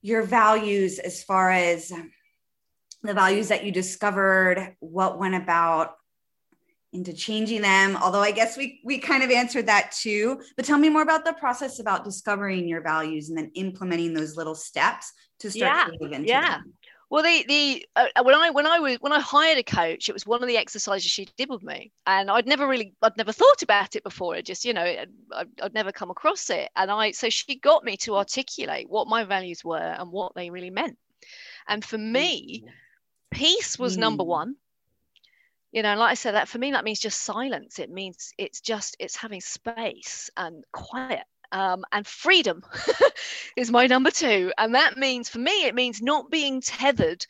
[0.00, 1.92] your values as far as
[3.02, 5.96] the values that you discovered, what went about
[6.94, 7.98] into changing them.
[7.98, 10.40] Although I guess we we kind of answered that too.
[10.56, 14.34] But tell me more about the process about discovering your values and then implementing those
[14.34, 15.84] little steps to start yeah.
[15.84, 16.52] to move into yeah.
[16.52, 16.72] Them.
[17.08, 20.12] Well, the the uh, when I when I was when I hired a coach, it
[20.12, 23.30] was one of the exercises she did with me, and I'd never really I'd never
[23.30, 24.34] thought about it before.
[24.34, 25.08] It just you know I'd,
[25.62, 29.22] I'd never come across it, and I so she got me to articulate what my
[29.22, 30.98] values were and what they really meant.
[31.68, 32.64] And for me,
[33.30, 34.00] peace was mm.
[34.00, 34.56] number one.
[35.70, 37.78] You know, like I said, that for me that means just silence.
[37.78, 42.62] It means it's just it's having space and quiet um, and freedom
[43.56, 44.52] is my number two.
[44.58, 47.24] And that means, for me, it means not being tethered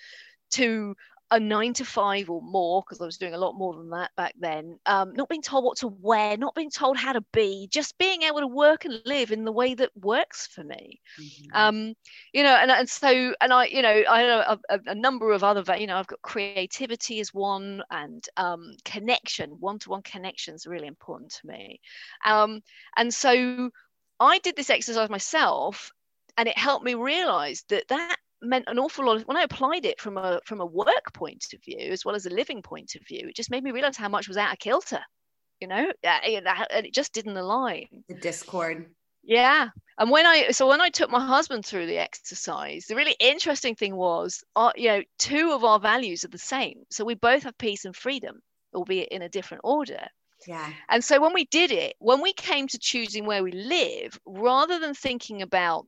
[0.52, 0.94] to
[1.33, 4.12] a nine to five or more, because I was doing a lot more than that
[4.16, 4.79] back then.
[4.87, 8.22] Um, not being told what to wear, not being told how to be, just being
[8.22, 11.00] able to work and live in the way that works for me.
[11.20, 11.57] Mm-hmm.
[11.57, 11.94] Um,
[12.33, 15.42] you know, and, and so, and I, you know, I have a, a, number of
[15.42, 20.55] other, you know, I've got creativity as one and um, connection, one to one connection
[20.55, 21.81] is really important to me.
[22.24, 22.62] Um,
[22.96, 23.70] and so,
[24.20, 25.90] I did this exercise myself
[26.37, 29.85] and it helped me realize that that meant an awful lot of, when I applied
[29.87, 32.94] it from a from a work point of view as well as a living point
[32.94, 35.00] of view, it just made me realize how much was out of kilter.
[35.61, 37.87] You know, and it just didn't align.
[38.09, 38.90] The discord.
[39.22, 39.70] Yeah.
[39.98, 43.74] And when I so when I took my husband through the exercise, the really interesting
[43.74, 46.83] thing was, our, you know, two of our values are the same.
[46.90, 48.42] So we both have peace and freedom,
[48.74, 50.07] albeit in a different order.
[50.46, 50.72] Yeah.
[50.88, 54.78] And so when we did it, when we came to choosing where we live, rather
[54.78, 55.87] than thinking about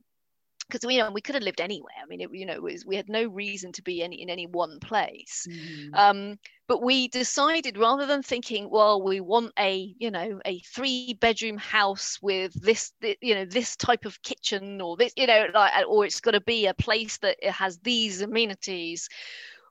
[0.69, 1.95] because you know we could have lived anywhere.
[2.01, 4.29] I mean, it, you know, it was, we had no reason to be any in
[4.29, 5.47] any one place.
[5.49, 5.95] Mm-hmm.
[5.95, 11.17] Um, but we decided rather than thinking, well, we want a you know a three
[11.19, 15.73] bedroom house with this you know this type of kitchen or this you know like
[15.87, 19.09] or it's got to be a place that it has these amenities.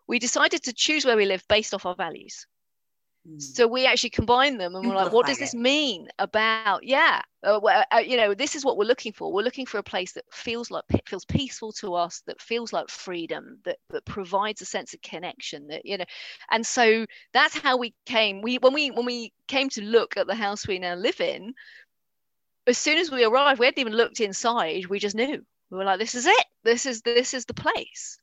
[0.06, 2.46] We decided to choose where we live based off our values.
[3.28, 3.40] Mm.
[3.40, 7.58] So we actually combine them and we're like, what does this mean about, yeah, uh,
[7.92, 9.32] uh, you know, this is what we're looking for.
[9.32, 12.88] We're looking for a place that feels like, feels peaceful to us, that feels like
[12.88, 16.04] freedom, that, that provides a sense of connection that, you know,
[16.50, 18.40] and so that's how we came.
[18.40, 21.54] We, when we, when we came to look at the house we now live in,
[22.66, 24.86] as soon as we arrived, we hadn't even looked inside.
[24.86, 25.44] We just knew.
[25.70, 26.46] We were like, this is it.
[26.64, 28.18] This is, this is the place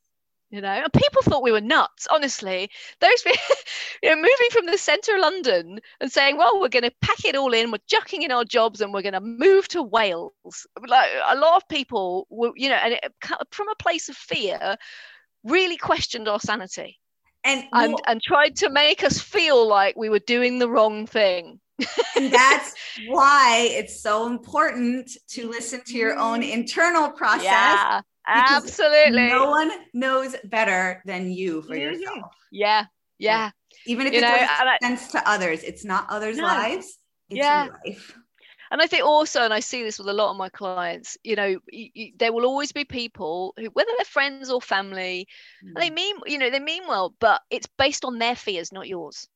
[0.49, 0.69] you know?
[0.69, 2.69] And people thought we were nuts honestly.
[3.01, 3.25] Those
[4.03, 7.25] you know moving from the center of london and saying well we're going to pack
[7.25, 10.67] it all in we're jucking in our jobs and we're going to move to wales.
[10.87, 13.13] Like a lot of people were you know and it,
[13.51, 14.75] from a place of fear
[15.43, 16.99] really questioned our sanity
[17.43, 21.59] and and, and tried to make us feel like we were doing the wrong thing.
[22.15, 22.73] And that's
[23.07, 29.27] why it's so important to listen to your own internal process yeah Absolutely.
[29.27, 31.81] No one knows better than you for mm-hmm.
[31.81, 32.31] yourself.
[32.51, 32.85] Yeah.
[33.17, 33.51] Yeah.
[33.85, 36.43] Even if you it know, doesn't make sense to others, it's not others' no.
[36.43, 36.97] lives.
[37.29, 37.67] yeah.
[37.85, 38.17] life.
[38.71, 41.35] And I think also, and I see this with a lot of my clients, you
[41.35, 45.27] know, you, you, there will always be people who, whether they're friends or family,
[45.63, 45.79] mm.
[45.79, 49.27] they mean, you know, they mean well, but it's based on their fears, not yours.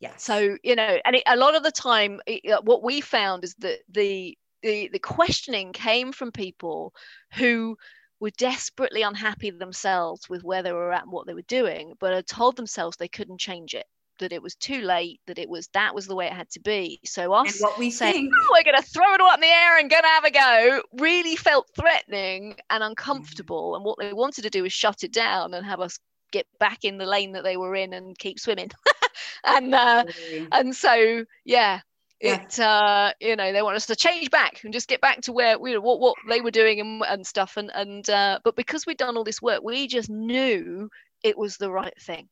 [0.00, 0.12] Yeah.
[0.16, 3.44] So, you know, and it, a lot of the time, it, uh, what we found
[3.44, 6.92] is that the, the, the questioning came from people
[7.34, 7.76] who
[8.22, 12.14] were desperately unhappy themselves with where they were at and what they were doing, but
[12.14, 13.84] had told themselves they couldn't change it,
[14.20, 16.60] that it was too late, that it was that was the way it had to
[16.60, 17.00] be.
[17.04, 19.38] So us and what we saying, think, oh, we're going to throw it all up
[19.38, 23.70] in the air and going to have a go, really felt threatening and uncomfortable.
[23.72, 23.76] Mm-hmm.
[23.76, 25.98] And what they wanted to do was shut it down and have us
[26.30, 28.70] get back in the lane that they were in and keep swimming.
[29.44, 30.04] and uh,
[30.52, 31.80] and so yeah, yeah.
[32.22, 35.32] It uh you know they want us to change back and just get back to
[35.32, 37.56] where we what what they were doing and, and stuff.
[37.56, 40.88] And and uh but because we'd done all this work we just knew
[41.22, 42.28] it was the right thing.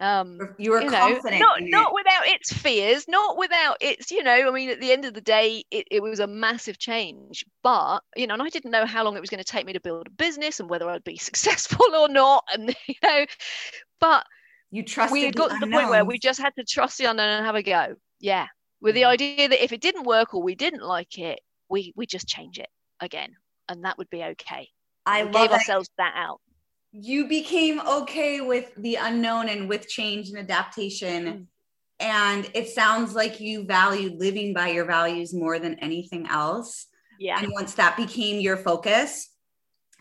[0.00, 4.22] Um you were you confident know, not not without its fears not without its you
[4.22, 7.44] know i mean at the end of the day it, it was a massive change.
[7.62, 9.72] But you know and i didn't know how long it was going to take me
[9.72, 13.24] to build a business and whether i'd be successful or not and you know
[13.98, 14.26] but
[14.70, 17.06] you trust we had got to the point where we just had to trust the
[17.06, 17.94] unknown and have a go.
[18.20, 18.48] Yeah
[18.80, 22.06] with the idea that if it didn't work or we didn't like it, we we
[22.06, 22.68] just change it
[23.00, 23.36] again,
[23.68, 24.68] and that would be okay.
[25.06, 26.40] I we gave ourselves that out.
[26.92, 31.24] You became okay with the unknown and with change and adaptation.
[31.24, 31.46] Mm.
[32.00, 36.86] And it sounds like you value living by your values more than anything else.
[37.18, 37.42] Yeah.
[37.42, 39.28] And once that became your focus,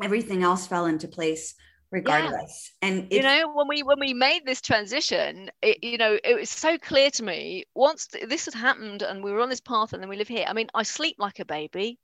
[0.02, 1.56] everything else fell into place
[1.92, 2.90] regardless yeah.
[2.90, 6.50] and you know when we when we made this transition it you know it was
[6.50, 9.94] so clear to me once th- this had happened and we were on this path
[9.94, 11.98] and then we live here i mean i sleep like a baby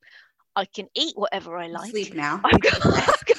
[0.56, 1.91] I can eat whatever I like.
[1.91, 2.39] Sleep now.
[2.46, 3.33] I've got, I've got,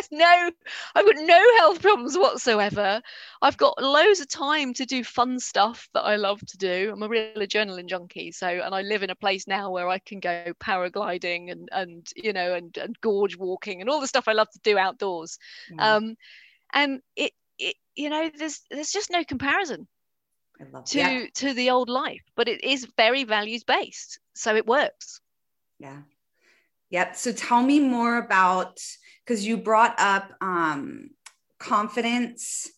[0.00, 0.50] there's no,
[0.94, 3.00] I've got no health problems whatsoever.
[3.42, 6.90] I've got loads of time to do fun stuff that I love to do.
[6.92, 9.98] I'm a real adrenaline junkie, so and I live in a place now where I
[9.98, 14.28] can go paragliding and and you know and and gorge walking and all the stuff
[14.28, 15.38] I love to do outdoors.
[15.72, 15.80] Mm.
[15.80, 16.16] Um,
[16.72, 19.86] and it it you know there's there's just no comparison
[20.86, 21.26] to yeah.
[21.34, 25.20] to the old life, but it is very values based, so it works.
[25.78, 26.02] Yeah.
[26.90, 27.16] Yep.
[27.16, 28.80] So tell me more about
[29.24, 31.10] because you brought up um,
[31.58, 32.68] confidence.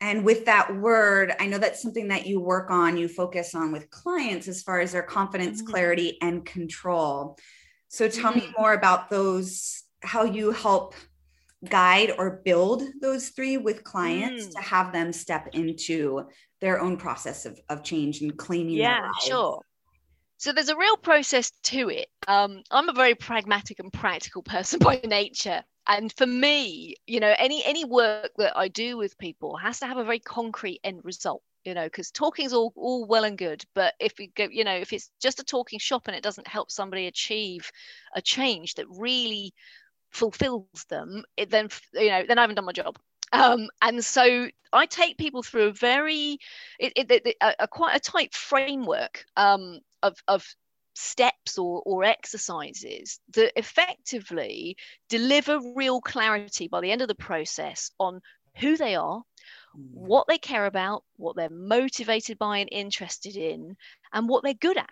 [0.00, 3.70] And with that word, I know that's something that you work on, you focus on
[3.70, 5.70] with clients as far as their confidence, mm-hmm.
[5.70, 7.36] clarity, and control.
[7.88, 8.46] So tell mm-hmm.
[8.48, 10.94] me more about those, how you help
[11.68, 14.52] guide or build those three with clients mm.
[14.52, 16.26] to have them step into
[16.60, 19.60] their own process of, of change and claiming their yeah sure
[20.40, 22.08] so there's a real process to it.
[22.26, 25.62] Um, I'm a very pragmatic and practical person by nature.
[25.86, 29.86] And for me, you know, any any work that I do with people has to
[29.86, 33.36] have a very concrete end result you know because talking is all, all well and
[33.36, 36.22] good but if we go you know if it's just a talking shop and it
[36.22, 37.70] doesn't help somebody achieve
[38.16, 39.52] a change that really
[40.10, 42.98] fulfills them, it then you know then I haven't done my job.
[43.32, 46.38] Um, and so I take people through a very,
[46.80, 50.46] it, it, it, a, a, quite a tight framework um, of, of
[50.94, 54.76] steps or, or exercises that effectively
[55.08, 58.20] deliver real clarity by the end of the process on
[58.58, 59.22] who they are, mm.
[59.92, 63.76] what they care about, what they're motivated by and interested in,
[64.12, 64.90] and what they're good at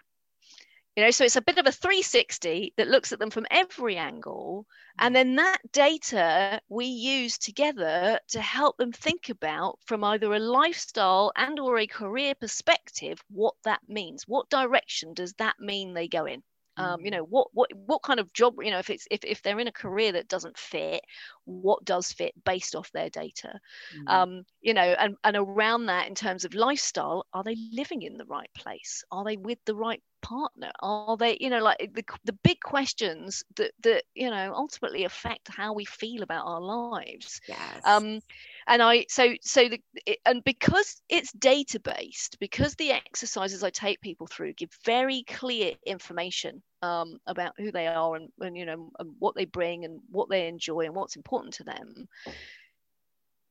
[0.99, 3.97] you know so it's a bit of a 360 that looks at them from every
[3.97, 4.67] angle.
[4.99, 5.07] Mm.
[5.07, 10.41] And then that data we use together to help them think about from either a
[10.41, 14.25] lifestyle and or a career perspective what that means.
[14.27, 16.43] What direction does that mean they go in
[16.79, 17.17] um, you mm.
[17.17, 19.69] know what what what kind of job you know if it's if, if they're in
[19.69, 21.03] a career that doesn't fit
[21.45, 23.59] what does fit based off their data
[23.97, 24.09] mm.
[24.09, 28.17] um, you know and and around that in terms of lifestyle are they living in
[28.17, 32.05] the right place are they with the right partner are they you know like the,
[32.25, 37.41] the big questions that that you know ultimately affect how we feel about our lives
[37.49, 37.81] yes.
[37.85, 38.21] um
[38.67, 43.71] and i so so the it, and because it's data based because the exercises i
[43.71, 48.67] take people through give very clear information um, about who they are and, and you
[48.67, 52.09] know and what they bring and what they enjoy and what's important to them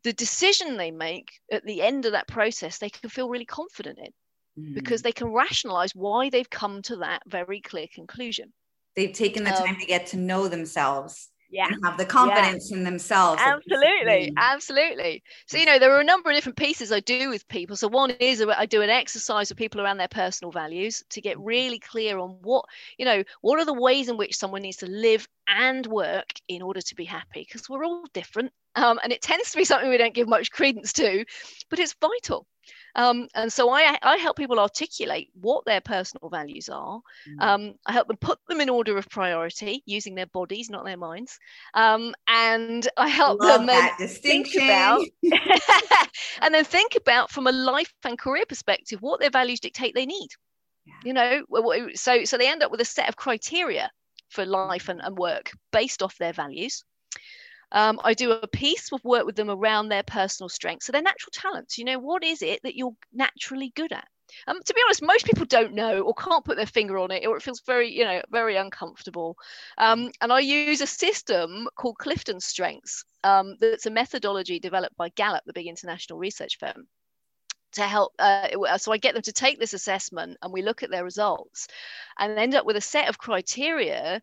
[0.04, 4.00] the decision they make at the end of that process they can feel really confident
[4.00, 4.12] in
[4.74, 5.04] because mm.
[5.04, 8.52] they can rationalize why they've come to that very clear conclusion.
[8.96, 11.30] They've taken the time um, to get to know themselves.
[11.50, 11.68] Yeah.
[11.68, 12.78] And have the confidence yeah.
[12.78, 13.42] in themselves.
[13.44, 14.34] Absolutely.
[14.36, 15.24] Absolutely.
[15.46, 17.76] So, you know, there are a number of different pieces I do with people.
[17.76, 21.40] So, one is I do an exercise with people around their personal values to get
[21.40, 22.66] really clear on what,
[22.98, 26.62] you know, what are the ways in which someone needs to live and work in
[26.62, 28.52] order to be happy because we're all different.
[28.76, 31.26] Um, and it tends to be something we don't give much credence to,
[31.70, 32.46] but it's vital.
[32.96, 37.00] Um, and so I, I help people articulate what their personal values are.
[37.30, 37.42] Mm.
[37.42, 40.98] Um, I help them put them in order of priority using their bodies, not their
[40.98, 41.38] minds.
[41.74, 45.06] Um, and I help Love them think about
[46.42, 50.06] and then think about from a life and career perspective what their values dictate they
[50.06, 50.30] need.
[50.86, 50.94] Yeah.
[51.04, 53.92] You know, so so they end up with a set of criteria
[54.30, 56.84] for life and, and work based off their values.
[57.72, 60.86] Um, I do a piece of work with them around their personal strengths.
[60.86, 61.78] So their natural talents.
[61.78, 64.08] You know, what is it that you're naturally good at?
[64.46, 67.26] Um, to be honest, most people don't know or can't put their finger on it,
[67.26, 69.38] or it feels very, you know, very uncomfortable.
[69.78, 73.04] Um, and I use a system called Clifton Strengths.
[73.24, 76.88] Um, that's a methodology developed by Gallup, the big international research firm
[77.74, 80.90] to help uh, so i get them to take this assessment and we look at
[80.90, 81.68] their results
[82.18, 84.22] and end up with a set of criteria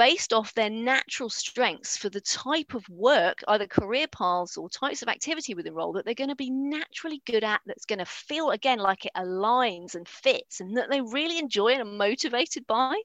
[0.00, 5.02] based off their natural strengths for the type of work, either career paths or types
[5.02, 8.06] of activity within role that they're going to be naturally good at, that's going to
[8.06, 12.66] feel again like it aligns and fits and that they really enjoy and are motivated
[12.66, 12.98] by.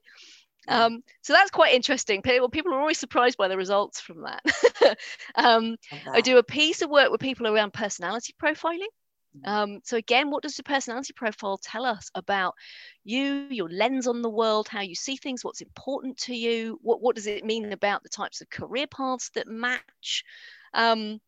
[0.70, 0.74] Mm.
[0.74, 2.22] Um, so that's quite interesting.
[2.22, 4.98] People, people are always surprised by the results from that.
[5.36, 5.76] um,
[6.10, 8.88] I do a piece of work with people around personality profiling.
[9.44, 12.56] Um, so again, what does the personality profile tell us about
[13.04, 16.80] you, your lens on the world, how you see things, what's important to you?
[16.82, 20.24] What, what does it mean about the types of career paths that match?
[20.74, 21.20] Um,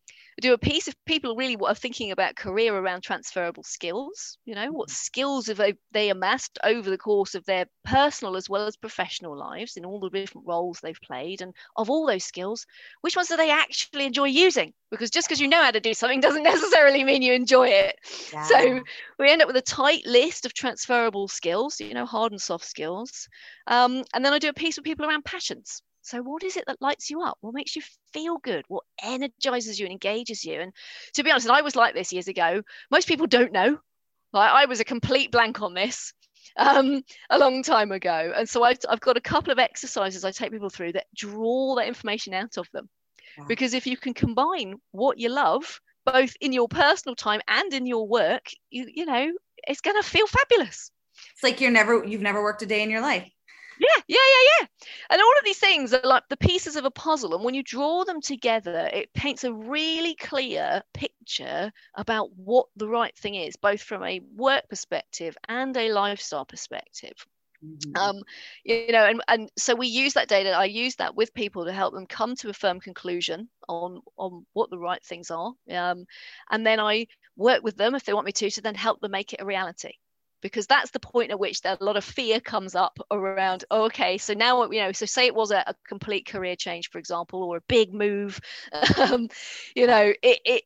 [0.42, 4.72] do a piece of people really are thinking about career around transferable skills you know
[4.72, 4.96] what mm-hmm.
[4.96, 9.38] skills have they, they amassed over the course of their personal as well as professional
[9.38, 12.66] lives in all the different roles they've played and of all those skills
[13.02, 15.94] which ones do they actually enjoy using because just because you know how to do
[15.94, 17.96] something doesn't necessarily mean you enjoy it
[18.32, 18.44] yeah.
[18.44, 18.82] so
[19.20, 22.66] we end up with a tight list of transferable skills you know hard and soft
[22.66, 23.28] skills
[23.68, 26.64] um, and then i do a piece with people around passions so, what is it
[26.68, 27.38] that lights you up?
[27.42, 27.82] What makes you
[28.14, 28.64] feel good?
[28.70, 30.62] What energizes you and engages you?
[30.62, 30.74] And
[31.16, 32.62] to be honest, I was like this years ago.
[32.90, 33.78] Most people don't know.
[34.32, 36.14] Like, I was a complete blank on this
[36.56, 38.32] um, a long time ago.
[38.36, 41.76] And so I've, I've got a couple of exercises I take people through that draw
[41.76, 42.90] that information out of them.
[43.48, 47.86] Because if you can combine what you love, both in your personal time and in
[47.86, 49.32] your work, you, you know,
[49.68, 50.90] it's going to feel fabulous.
[51.34, 53.30] It's like you're never, you've never worked a day in your life.
[53.80, 54.68] Yeah, yeah, yeah, yeah.
[55.10, 57.36] And all of these things are like the pieces of a puzzle.
[57.36, 62.88] And when you draw them together, it paints a really clear picture about what the
[62.88, 67.26] right thing is, both from a work perspective and a lifestyle perspective.
[67.66, 67.98] Mm-hmm.
[67.98, 68.22] Um,
[68.64, 70.52] you know, and, and so we use that data.
[70.52, 74.46] I use that with people to help them come to a firm conclusion on on
[74.54, 75.54] what the right things are.
[75.72, 76.06] Um,
[76.52, 79.12] and then I work with them if they want me to, to then help them
[79.12, 79.94] make it a reality
[80.42, 84.18] because that's the point at which a lot of fear comes up around oh, okay
[84.18, 87.44] so now you know so say it was a, a complete career change for example
[87.44, 88.40] or a big move
[88.98, 89.30] um,
[89.76, 90.64] you know it, it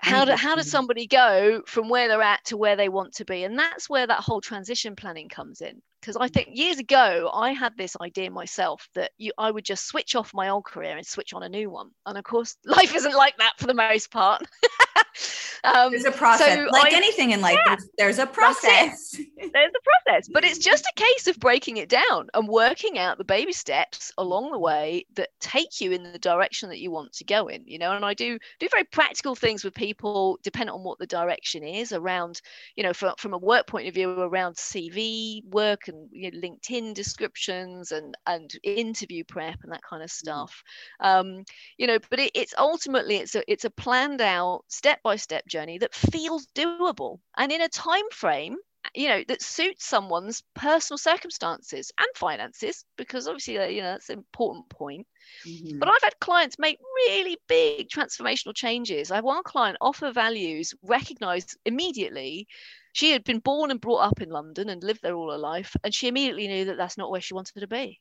[0.00, 3.24] how, do, how does somebody go from where they're at to where they want to
[3.24, 7.30] be and that's where that whole transition planning comes in because I think years ago
[7.32, 10.96] I had this idea myself that you I would just switch off my old career
[10.96, 11.90] and switch on a new one.
[12.06, 14.42] And of course, life isn't like that for the most part.
[15.64, 17.58] um, there's a process, so like I, anything in life.
[17.66, 19.10] Yeah, there's, there's, a process.
[19.36, 23.18] there's a process, but it's just a case of breaking it down and working out
[23.18, 27.12] the baby steps along the way that take you in the direction that you want
[27.14, 27.62] to go in.
[27.66, 31.06] You know, and I do do very practical things with people, depending on what the
[31.06, 32.40] direction is around.
[32.76, 36.38] You know, from from a work point of view, around CV work and you know,
[36.38, 40.26] LinkedIn descriptions and and interview prep and that kind of mm-hmm.
[40.26, 40.62] stuff.
[41.00, 41.44] Um,
[41.76, 45.46] you know, but it, it's ultimately it's a it's a planned out step by step
[45.48, 48.56] journey that feels doable and in a time frame
[48.94, 54.08] you know that suits someone's personal circumstances and finances because obviously uh, you know that's
[54.10, 55.06] an important point.
[55.46, 55.78] Mm-hmm.
[55.78, 56.78] but i've had clients make
[57.08, 59.10] really big transformational changes.
[59.10, 62.46] I have one client offer values recognized immediately.
[62.92, 65.76] She had been born and brought up in london and lived there all her life
[65.84, 68.00] and she immediately knew that that's not where she wanted to be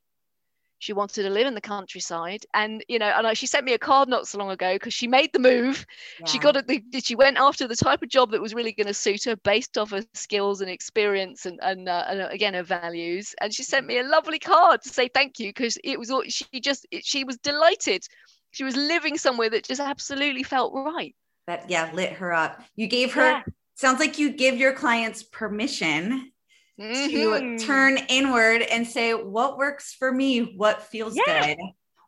[0.79, 2.45] she wanted to live in the countryside.
[2.53, 5.07] And you know and she sent me a card not so long ago because she
[5.07, 5.85] made the move.
[6.19, 6.25] Yeah.
[6.25, 8.87] she got it the, she went after the type of job that was really going
[8.87, 12.53] to suit her based off her skills and experience and and, uh, and uh, again
[12.53, 13.33] her values.
[13.41, 16.23] And she sent me a lovely card to say thank you because it was all
[16.27, 18.05] she just it, she was delighted.
[18.51, 21.15] She was living somewhere that just absolutely felt right.
[21.47, 22.61] That yeah lit her up.
[22.75, 23.43] You gave her yeah.
[23.75, 26.31] sounds like you give your clients permission
[26.79, 27.57] mm-hmm.
[27.57, 30.53] to turn inward and say, what works for me?
[30.55, 31.47] What feels yeah.
[31.47, 31.57] good?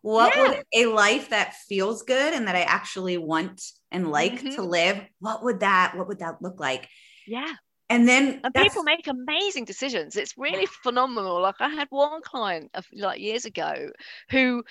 [0.01, 0.41] What yeah.
[0.41, 3.61] would a life that feels good and that I actually want
[3.91, 4.55] and like mm-hmm.
[4.55, 5.01] to live?
[5.19, 6.87] What would that, what would that look like?
[7.27, 7.53] Yeah.
[7.89, 10.15] And then and people make amazing decisions.
[10.15, 11.41] It's really phenomenal.
[11.41, 13.89] Like I had one client of, like years ago
[14.29, 14.63] who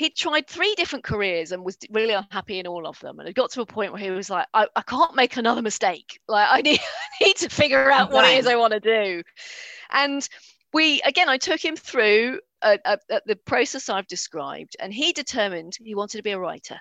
[0.00, 3.18] he tried three different careers and was really unhappy in all of them.
[3.18, 5.60] And it got to a point where he was like, I, I can't make another
[5.60, 6.18] mistake.
[6.26, 9.22] Like I need, I need to figure out what it is I want to do.
[9.90, 10.26] And
[10.72, 15.12] we, again, I took him through a, a, a, the process I've described, and he
[15.12, 16.80] determined he wanted to be a writer.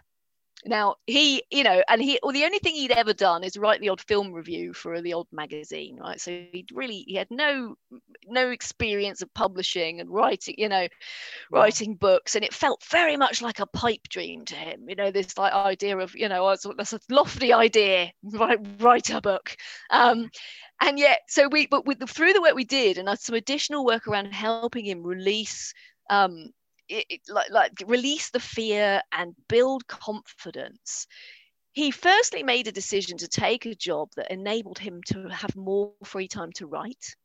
[0.66, 3.80] Now he, you know, and he, well, the only thing he'd ever done is write
[3.80, 6.20] the odd film review for the old magazine, right?
[6.20, 7.76] So he'd really, he had no,
[8.28, 10.88] no experience of publishing and writing, you know,
[11.49, 14.89] writing books, and it felt very much like a pipe dream to him.
[14.89, 19.22] You know, this like idea of, you know, that's a lofty idea, write, write a
[19.22, 19.55] book.
[19.89, 20.30] Um,
[20.82, 23.86] and yet, so we, but with the, through the work we did, and some additional
[23.86, 25.74] work around helping him release
[26.10, 26.51] um,
[26.89, 31.07] it, it, like, like release the fear and build confidence.
[31.73, 35.93] He firstly made a decision to take a job that enabled him to have more
[36.03, 37.15] free time to write.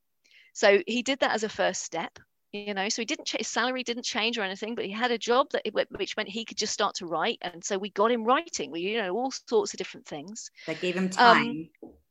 [0.53, 2.19] So he did that as a first step
[2.55, 5.19] you know so he didn't his salary didn't change or anything but he had a
[5.19, 8.25] job that which meant he could just start to write and so we got him
[8.25, 8.71] writing.
[8.71, 10.51] We you know all sorts of different things.
[10.67, 11.51] That gave him um, time.
[11.51, 11.69] um,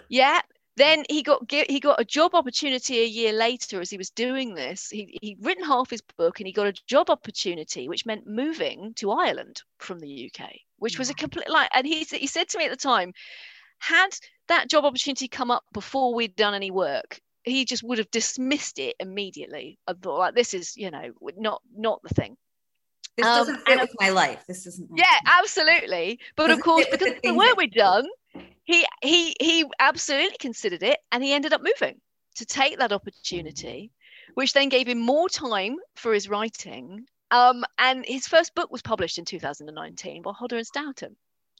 [0.09, 0.41] yeah
[0.75, 4.55] then he got he got a job opportunity a year later as he was doing
[4.55, 4.89] this.
[4.89, 8.93] He he'd written half his book and he got a job opportunity, which meant moving
[8.95, 11.69] to Ireland from the UK, which was a complete like.
[11.73, 13.13] And he he said to me at the time,
[13.79, 14.09] had
[14.47, 18.79] that job opportunity come up before we'd done any work, he just would have dismissed
[18.79, 19.77] it immediately.
[19.87, 22.35] I thought like this is you know not not the thing.
[23.15, 24.43] This doesn't um, fit with my life.
[24.47, 24.89] This isn't.
[24.95, 26.19] Yeah, absolutely.
[26.35, 28.07] But of course, because the, the work we'd done,
[28.65, 31.99] he he he absolutely considered it and he ended up moving
[32.35, 33.91] to take that opportunity
[34.35, 37.05] which then gave him more time for his writing.
[37.31, 41.15] Um, and his first book was published in 2019 by hodder and stoughton.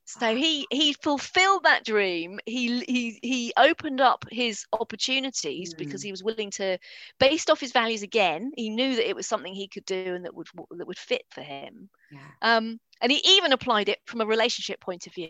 [0.06, 2.38] So he he fulfilled that dream.
[2.46, 5.78] He he he opened up his opportunities mm.
[5.78, 6.78] because he was willing to
[7.20, 10.26] based off his values again he knew that it was something he could do and
[10.26, 11.90] that would that would fit for him.
[12.12, 12.20] Yeah.
[12.42, 15.30] um and he even applied it from a relationship point of view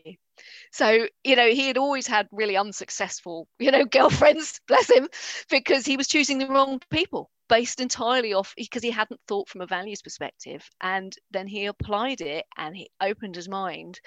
[0.72, 5.08] so you know he had always had really unsuccessful you know girlfriends bless him
[5.50, 9.62] because he was choosing the wrong people based entirely off because he hadn't thought from
[9.62, 10.68] a values perspective.
[10.82, 14.00] And then he applied it and he opened his mind.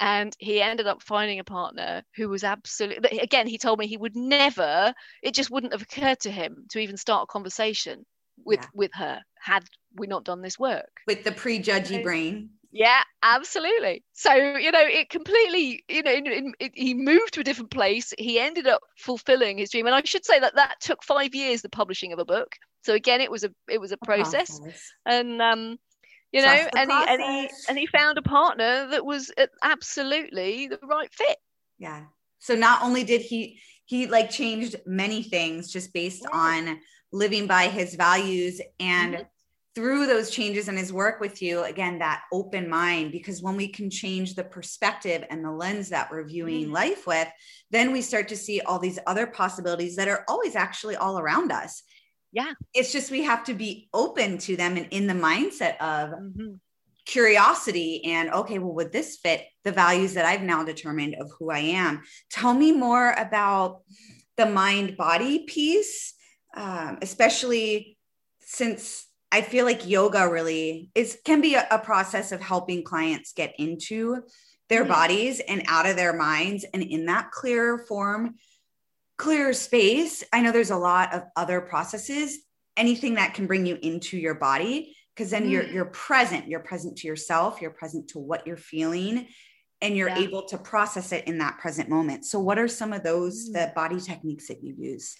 [0.00, 3.96] And he ended up finding a partner who was absolutely again he told me he
[3.96, 4.92] would never
[5.22, 8.04] it just wouldn't have occurred to him to even start a conversation
[8.44, 8.68] with yeah.
[8.74, 9.64] with her had
[9.94, 10.90] we not done this work.
[11.06, 14.02] With the prejudgy brain yeah absolutely.
[14.12, 18.12] So you know it completely you know it, it, he moved to a different place.
[18.18, 19.86] He ended up fulfilling his dream.
[19.86, 22.56] And i should say that that took five years the publishing of a book.
[22.82, 24.60] So again it was a it was a process,
[25.06, 25.78] and um
[26.32, 29.30] you know and he, and he and he found a partner that was
[29.62, 31.36] absolutely the right fit.
[31.78, 32.04] Yeah.
[32.38, 36.38] So not only did he he like changed many things just based yeah.
[36.38, 36.80] on
[37.12, 39.22] living by his values and mm-hmm.
[39.74, 43.68] Through those changes in his work with you again that open mind because when we
[43.68, 46.72] can change the perspective and the lens that we're viewing mm-hmm.
[46.72, 47.28] life with
[47.70, 51.50] then we start to see all these other possibilities that are always actually all around
[51.50, 51.82] us
[52.32, 52.52] Yeah.
[52.74, 56.54] It's just we have to be open to them and in the mindset of Mm-hmm.
[57.04, 61.50] curiosity and okay, well, would this fit the values that I've now determined of who
[61.50, 62.02] I am?
[62.30, 63.82] Tell me more about
[64.36, 66.14] the mind body piece,
[66.56, 67.98] um, especially
[68.40, 73.32] since I feel like yoga really is can be a, a process of helping clients
[73.32, 74.22] get into
[74.68, 74.88] their Mhm.
[74.88, 78.36] bodies and out of their minds and in that clearer form,
[79.16, 80.22] clearer space.
[80.32, 82.38] I know there's a lot of other processes,
[82.76, 85.72] anything that can bring you into your body because then you're Mm.
[85.72, 89.28] you're present, you're present to yourself, you're present to what you're feeling
[89.80, 90.18] and you're Yeah.
[90.20, 92.24] able to process it in that present moment.
[92.24, 93.52] So what are some of those Mm.
[93.54, 95.16] the body techniques that you use?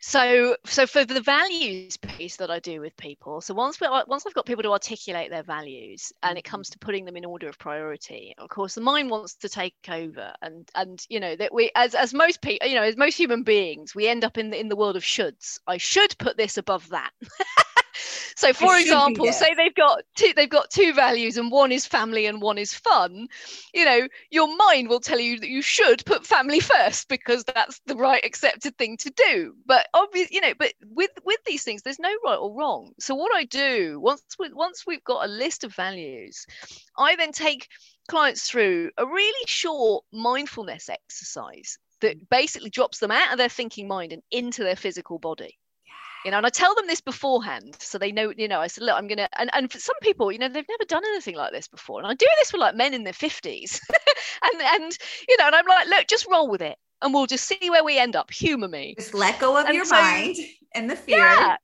[0.00, 4.26] So so for the values piece that i do with people so once we once
[4.26, 6.86] i've got people to articulate their values and it comes to mm-hmm.
[6.86, 10.68] putting them in order of priority of course the mind wants to take over and
[10.74, 13.94] and you know that we as as most people you know as most human beings
[13.94, 15.58] we end up in the in the world of shoulds.
[15.66, 17.10] I should put this above that
[18.36, 22.26] so for example say they've got two they've got two values and one is family
[22.26, 23.28] and one is fun
[23.72, 27.80] you know your mind will tell you that you should put family first because that's
[27.86, 29.54] the right accepted thing to do.
[29.66, 32.92] But obviously you know but with with these things there's no right or wrong.
[32.98, 36.46] So what i do once we once we've got a list of values
[36.98, 37.68] i then take
[38.08, 43.88] clients through a really short mindfulness exercise that basically drops them out of their thinking
[43.88, 45.58] mind and into their physical body
[46.24, 48.84] you know and i tell them this beforehand so they know you know i said
[48.84, 51.52] look i'm gonna and, and for some people you know they've never done anything like
[51.52, 53.80] this before and i do this with like men in their 50s
[54.52, 54.98] and and
[55.28, 57.84] you know and i'm like look just roll with it and we'll just see where
[57.84, 58.94] we end up humor me.
[58.98, 60.36] Just let go of And your so- mind
[60.74, 61.18] and the fear.
[61.18, 61.56] yeah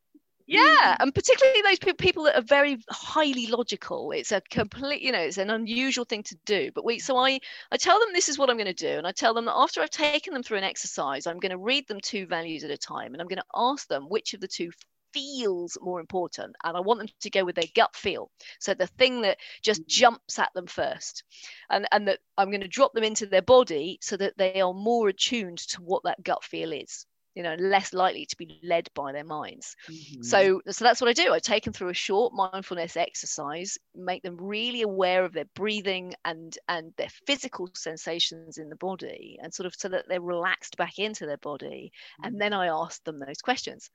[0.50, 5.12] yeah and particularly those pe- people that are very highly logical it's a complete you
[5.12, 7.38] know it's an unusual thing to do but we so i
[7.70, 9.54] i tell them this is what i'm going to do and i tell them that
[9.54, 12.70] after i've taken them through an exercise i'm going to read them two values at
[12.70, 14.70] a time and i'm going to ask them which of the two
[15.12, 18.86] feels more important and i want them to go with their gut feel so the
[18.88, 19.86] thing that just Mhm.
[19.86, 21.24] jumps at them first
[21.70, 24.74] and and that i'm going to drop them into their body so that they are
[24.74, 28.88] more attuned to what that gut feel is you know less likely to be led
[28.94, 29.76] by their minds.
[29.88, 30.24] Mhm.
[30.24, 31.32] so so that's what i do.
[31.32, 36.14] I take them through a short mindfulness exercise make them really aware of their breathing
[36.24, 40.76] and and their physical sensations in the body and sort of so that they're relaxed
[40.76, 41.92] back into their body.
[42.22, 43.90] And then i ask them those questions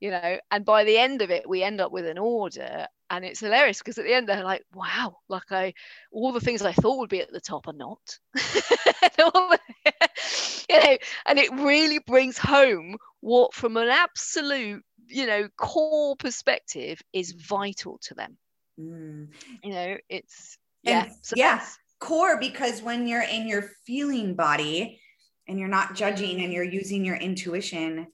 [0.00, 3.24] you know and by the end of it we end up with an order and
[3.24, 5.72] it's hilarious because at the end they're like wow like i
[6.12, 8.18] all the things i thought would be at the top are not
[10.74, 10.96] you know
[11.26, 17.98] and it really brings home what from an absolute you know core perspective is vital
[18.02, 18.36] to them
[18.78, 19.28] Mm.
[19.62, 20.56] you know it's
[20.86, 21.60] And yeah so yeah.
[21.98, 24.98] core because when you're in your feeling body
[25.46, 28.06] and you're not judging and you're using your intuition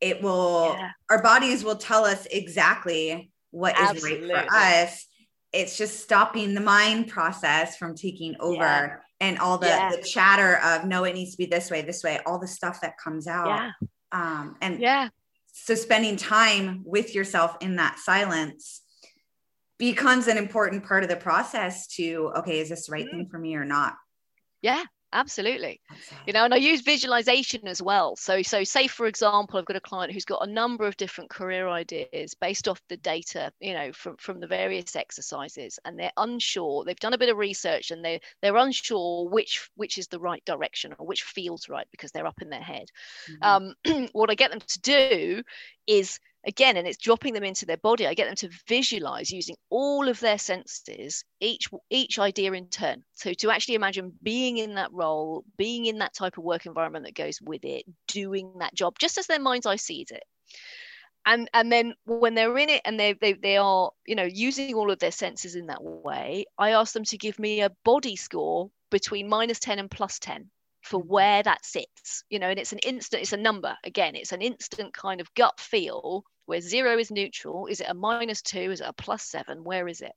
[0.00, 0.90] it will Yeah.
[1.10, 5.06] our bodies will tell us exactly what is right for us
[5.52, 8.96] it's just stopping the mind process from taking over Yeah.
[9.20, 9.90] And all the, Yeah.
[9.90, 12.80] the chatter of no it needs to be this way this way all the stuff
[12.82, 13.70] that comes out yeah
[14.12, 15.08] um and yeah
[15.52, 18.82] so spending time with yourself in that silence
[19.78, 23.10] becomes an important part of the process to okay is this the right Mm.
[23.10, 23.96] thing for me or not
[24.62, 24.84] yeah
[25.16, 25.80] absolutely.
[26.26, 28.16] You know and i use visualization as well.
[28.16, 31.30] So so say for example i've got a client who's got a number of different
[31.30, 36.12] career ideas based off the data you know from from the various exercises and they're
[36.16, 36.84] unsure.
[36.84, 40.44] They've done a bit of research and they they're unsure which which is the right
[40.44, 42.88] direction or which feels right because they're up in their head.
[43.28, 43.74] Mhm.
[43.86, 45.42] um, what I get them to do
[45.86, 48.06] is again, and it's dropping them into their body.
[48.06, 53.02] I get them to visualize using all of their senses, each each idea in turn.
[53.14, 57.04] So to actually imagine being in that role, being in that type of work environment
[57.04, 60.22] that goes with it, doing that job, just as their mind's eye sees it.
[61.26, 64.74] And and then when they're in it and they they they are you know using
[64.74, 68.16] all of their senses in that way, I ask them to give me a body
[68.16, 70.50] score between minus ten and plus ten
[70.86, 71.04] for Mhm.
[71.04, 73.76] where that sits you know and it's an instant it's a number.
[73.84, 77.66] Again it's an instant kind of gut feel where zero is neutral.
[77.66, 78.70] Is it a minus two?
[78.72, 79.64] Is it a plus seven?
[79.64, 80.12] Where is it?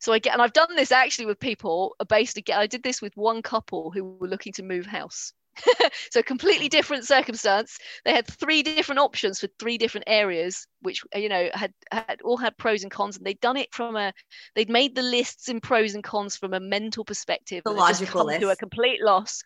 [0.00, 2.82] So i get and i've done this actually with people uh, based again i did
[2.82, 5.32] this with one couple who were looking to move house
[6.10, 7.78] so completely different circumstance.
[8.04, 12.20] They had three different options for three different areas which uh, you know had, had
[12.22, 14.12] all had pros and cons and they'd done it from a
[14.54, 17.88] they'd made the lists in pros and cons from a mental perspective The and had
[17.88, 19.42] just logical come to a complete loss.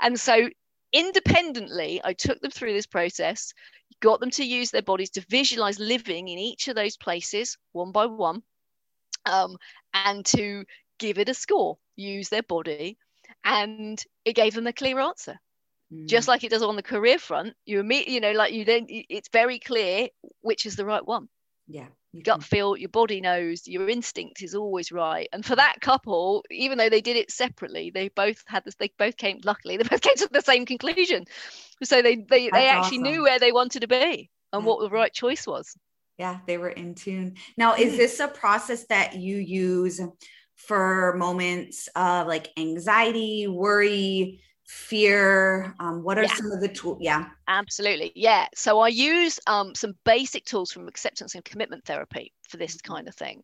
[0.00, 0.48] And so
[0.92, 3.52] independently i took them through this process
[4.00, 7.90] got them to use their bodies to visualize living in each of those places one
[7.90, 8.40] by one
[9.26, 9.56] um,
[9.92, 10.64] and to
[10.98, 11.78] give it a score.
[11.96, 12.98] Use their body
[13.46, 15.38] and it gave them a clear answer
[15.90, 16.06] mm.
[16.06, 18.84] just like it does on the career front you meet you know like you then
[18.88, 20.08] it's very clear
[20.42, 21.28] which is the right one
[21.68, 25.80] yeah you gut feel your body knows your instinct is always right and for that
[25.80, 29.76] couple even though they did it separately they both had this they both came luckily
[29.76, 31.24] they both came to the same conclusion
[31.82, 33.02] so they they, they actually awesome.
[33.02, 34.68] knew where they wanted to be and yeah.
[34.68, 35.76] what the right choice was
[36.18, 37.96] yeah they were in tune now is mm.
[37.96, 40.00] this a process that you use
[40.56, 46.34] for moments of like anxiety worry fear um, what are yeah.
[46.34, 50.88] some of the tools yeah absolutely yeah so i use um, some basic tools from
[50.88, 52.94] acceptance and commitment therapy for this mm-hmm.
[52.94, 53.42] kind of thing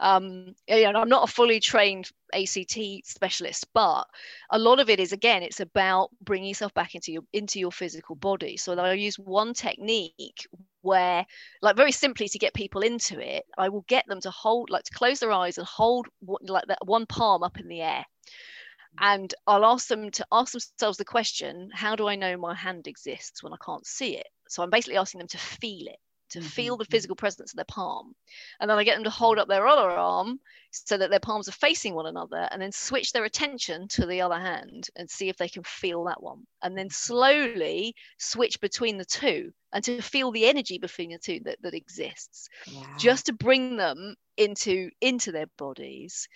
[0.00, 4.04] um, you know, i'm not a fully trained act specialist but
[4.50, 7.70] a lot of it is again it's about bringing yourself back into your into your
[7.70, 10.48] physical body so i use one technique
[10.84, 11.26] where
[11.62, 14.84] like very simply to get people into it i will get them to hold like
[14.84, 16.06] to close their eyes and hold
[16.42, 18.04] like that one palm up in the air
[18.98, 22.86] and I'll ask them to ask themselves the question, how do I know my hand
[22.86, 24.28] exists when I can't see it?
[24.48, 25.98] So I'm basically asking them to feel it,
[26.30, 26.48] to mm-hmm.
[26.48, 28.14] feel the physical presence of their palm.
[28.60, 31.48] And then I get them to hold up their other arm so that their palms
[31.48, 35.28] are facing one another and then switch their attention to the other hand and see
[35.28, 36.46] if they can feel that one.
[36.62, 41.40] And then slowly switch between the two and to feel the energy between the two
[41.44, 42.48] that, that exists.
[42.98, 46.28] Just to bring them into into their bodies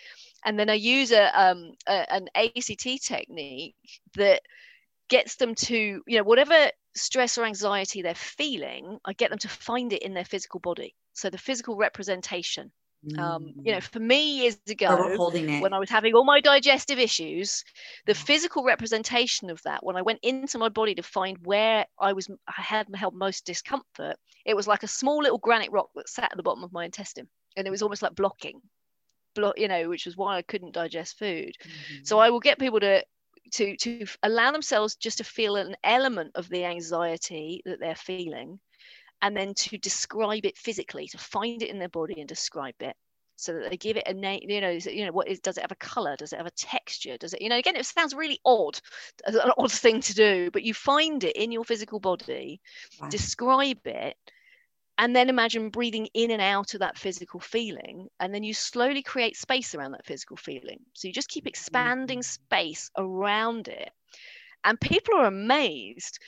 [0.45, 2.71] and then i use a, um, a, an act
[3.03, 3.75] technique
[4.15, 4.41] that
[5.09, 9.49] gets them to you know whatever stress or anxiety they're feeling i get them to
[9.49, 12.71] find it in their physical body so the physical representation
[13.17, 13.83] um, you know, mm.
[13.83, 14.89] for me years ago,
[15.63, 17.63] when I was having all my digestive issues,
[18.07, 22.13] the physical representation of that, when I went into my body to find where I
[22.13, 26.09] was, I had held most discomfort, it was like a small little granite rock that
[26.09, 28.61] sat at the bottom of my intestine and it was almost like blocking
[29.35, 32.05] block you know which was why i couldn't digest food mm-hmm.
[32.05, 33.05] so i will get people to
[33.53, 38.59] to to allow themselves just to feel an element of the anxiety that they're feeling
[39.23, 42.97] and then to describe it physically to find it in their body and describe it
[43.37, 45.61] so that they give it a name you know you know what is does it
[45.63, 48.15] have a color does it have a texture does it you know again it sounds
[48.15, 48.79] really odd
[49.27, 52.61] an odd thing to do but you find it in your physical body
[53.01, 53.09] wow.
[53.09, 54.17] describe it
[54.99, 59.03] and then imagine breathing in and out of that physical feeling and then you slowly
[59.03, 62.45] create space around that physical feeling so you just keep expanding mm-hmm.
[62.45, 63.91] space around it
[64.65, 66.19] and people are amazed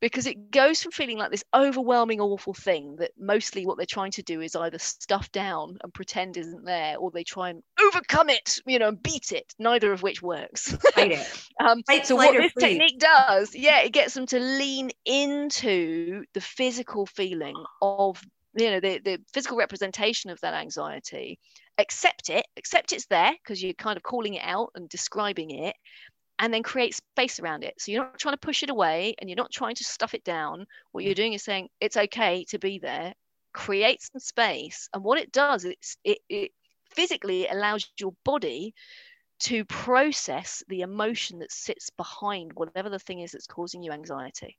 [0.00, 4.10] because it goes from feeling like this overwhelming awful thing that mostly what they're trying
[4.12, 8.30] to do is either stuff down and pretend isn't there or they try and overcome
[8.30, 10.76] it you know and beat it neither of which works.
[11.60, 17.06] Um, so what this technique does yeah it gets them to lean into the physical
[17.06, 18.20] feeling of
[18.54, 21.38] you know the, the physical representation of that anxiety.
[21.78, 25.74] Accept it accept it's there because you're kind of calling it out and describing it
[26.40, 27.74] and then create space around it.
[27.78, 30.24] So you're not trying to push it away and you're not trying to stuff it
[30.24, 30.66] down.
[30.90, 31.16] What you're mm.
[31.16, 33.12] doing is saying it's okay to be there,
[33.52, 34.88] create some space.
[34.94, 36.52] And what it does, is it, it
[36.90, 38.74] physically allows your body
[39.40, 44.56] to process the emotion that sits behind whatever the thing is that's causing you anxiety.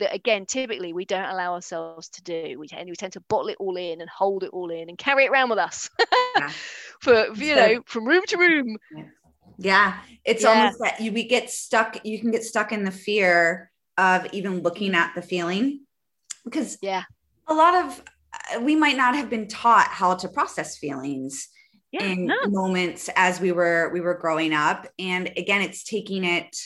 [0.00, 2.56] That again, typically we don't allow ourselves to do.
[2.58, 4.98] We tend, we tend to bottle it all in and hold it all in and
[4.98, 5.88] carry it around with us
[6.36, 6.50] yeah.
[7.00, 8.76] for you know from room to room.
[8.94, 9.04] Yeah
[9.64, 12.04] yeah, it's almost that you we get stuck.
[12.04, 15.80] You can get stuck in the fear of even looking at the feeling
[16.44, 17.04] because yeah,
[17.46, 18.02] a lot of
[18.54, 21.48] uh, we might not have been taught how to process feelings
[21.90, 22.36] yeah, in no.
[22.46, 26.56] moments as we were we were growing up, and again, it's taking it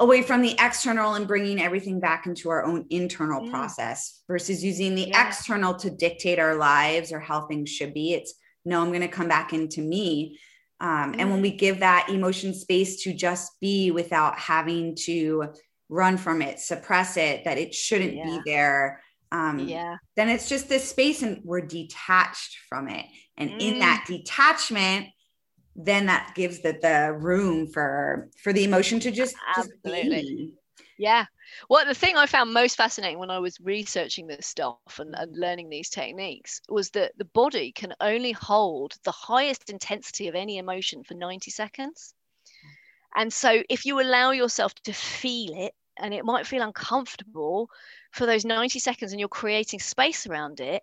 [0.00, 3.50] away from the external and bringing everything back into our own internal mm.
[3.50, 5.26] process versus using the yeah.
[5.26, 8.12] external to dictate our lives or how things should be.
[8.12, 10.38] It's no, I'm going to come back into me
[10.84, 15.46] um, and when we give that emotion space to just be without having to
[15.88, 18.24] run from it, suppress it, that it shouldn't yeah.
[18.26, 19.00] be there,
[19.32, 19.96] um, yeah.
[20.14, 23.06] then it's just this space and we're detached from it.
[23.38, 23.60] And mm.
[23.60, 25.06] in that detachment,
[25.74, 30.52] then that gives the, the room for for the emotion to just, just be.
[30.98, 31.24] Yeah.
[31.68, 35.36] Well, the thing I found most fascinating when I was researching this stuff and, and
[35.36, 40.58] learning these techniques was that the body can only hold the highest intensity of any
[40.58, 42.14] emotion for 90 seconds.
[43.16, 47.68] And so if you allow yourself to feel it, and it might feel uncomfortable
[48.10, 50.82] for those 90 seconds and you're creating space around it,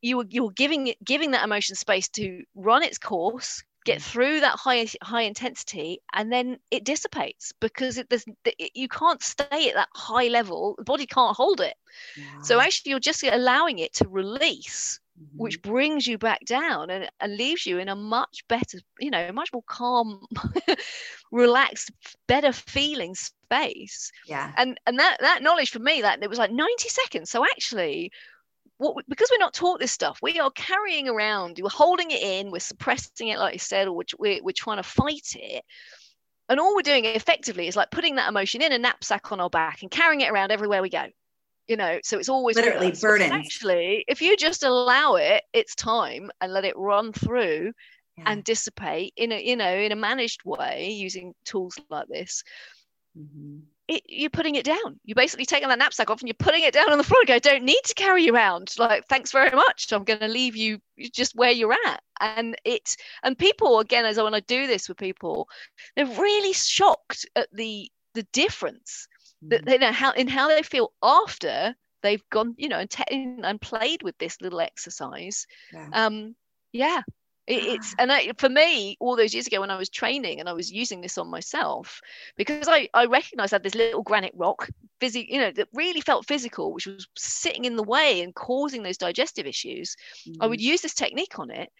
[0.00, 4.02] you, you're giving it, giving that emotion space to run its course, get mm.
[4.02, 9.22] through that high high intensity and then it dissipates because it, there's it, you can't
[9.22, 11.74] stay at that high level the body can't hold it
[12.16, 12.42] yeah.
[12.42, 15.38] so actually you're just allowing it to release mm-hmm.
[15.38, 19.30] which brings you back down and, and leaves you in a much better, you know,
[19.32, 20.26] much more calm,
[21.32, 21.90] relaxed,
[22.26, 24.10] better feeling space.
[24.26, 24.52] Yeah.
[24.56, 27.30] And and that that knowledge for me, that it was like 90 seconds.
[27.30, 28.12] So actually,
[28.78, 32.50] what because we're not taught this stuff, we are carrying around, we're holding it in,
[32.50, 35.64] we're suppressing it, like you said, or we're, we're, trying to fight it.
[36.48, 39.50] And all we're doing effectively is like putting that emotion in a knapsack on our
[39.50, 41.06] back and carrying it around everywhere we go
[41.68, 46.30] you know so it's always literally burden actually if you just allow it its time
[46.40, 47.72] and let it run through
[48.16, 48.24] yeah.
[48.26, 52.42] and dissipate in a you know in a managed way using tools like this
[53.16, 53.58] mm-hmm.
[53.88, 55.00] It, you're putting it down.
[55.04, 57.22] You're basically taking that knapsack off and you're putting it down on the floor.
[57.28, 58.74] I don't need to carry you around.
[58.78, 59.90] Like thanks very much.
[59.92, 60.78] I'm going to leave you
[61.12, 62.02] just where you're at.
[62.20, 65.48] And it and people again as i when i do this with people
[65.94, 69.06] they're really shocked at the the difference
[69.42, 73.04] that they know how in how they feel after they've gone you know and, te-
[73.44, 75.46] and played with this little exercise.
[75.72, 75.88] Yeah.
[75.92, 76.34] um
[76.72, 77.02] yeah
[77.48, 80.48] it, it's and I, for me all those years ago when i was training and
[80.48, 82.00] i was using this on myself
[82.36, 84.68] because i i recognized that this little granite rock
[85.00, 88.82] physy you know that really felt physical which was sitting in the way and causing
[88.82, 89.96] those digestive issues
[90.28, 90.36] mm.
[90.40, 90.64] i would mm.
[90.64, 91.70] use this technique on it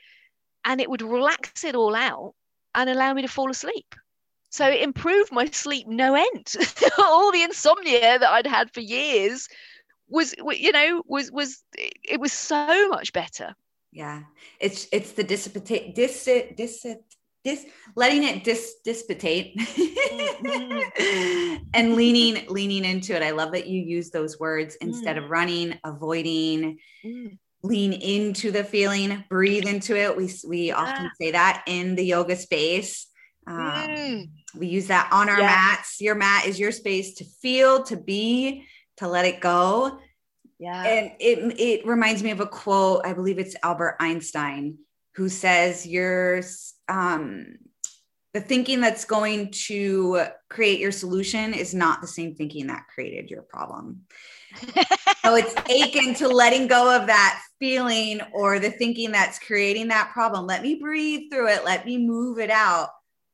[0.65, 2.35] and it would relax it all out
[2.75, 3.95] and allow me to fall asleep
[4.51, 6.55] so it improved my sleep no end.
[6.99, 9.49] All the insomnia that I'd had for years
[10.09, 13.55] was, you know, was was it was so much better.
[13.93, 14.23] Yeah,
[14.61, 16.25] it's it's the dissipate dis
[16.57, 16.87] dis
[17.45, 17.67] dis
[17.97, 20.85] letting it dis dissipate mm-hmm.
[21.75, 23.23] and leaning leaning into it.
[23.23, 25.25] I love that you use those words instead mm.
[25.25, 26.79] of running, avoiding.
[27.05, 30.77] Mm lean into the feeling breathe into it we we yeah.
[30.77, 33.09] often say that in the yoga space
[33.49, 34.31] um, mm.
[34.55, 35.47] We use that on our yeah.
[35.47, 36.01] mats.
[36.01, 38.67] Your mat is your space to feel, to be,
[38.99, 39.99] to let it go.
[40.59, 40.83] Yeah.
[40.83, 43.03] And it it reminds me of a quote.
[43.05, 44.79] I believe it's Albert Einstein
[45.15, 46.43] who says, "Your
[46.89, 47.57] um,
[48.35, 53.31] the thinking that's going to create your solution is not the same thinking that created
[53.31, 54.03] your problem."
[55.25, 60.11] so it's akin to letting go of that feeling or the thinking that's creating that
[60.13, 60.47] problem.
[60.47, 61.65] Let me breathe through it.
[61.65, 62.91] Let me move it out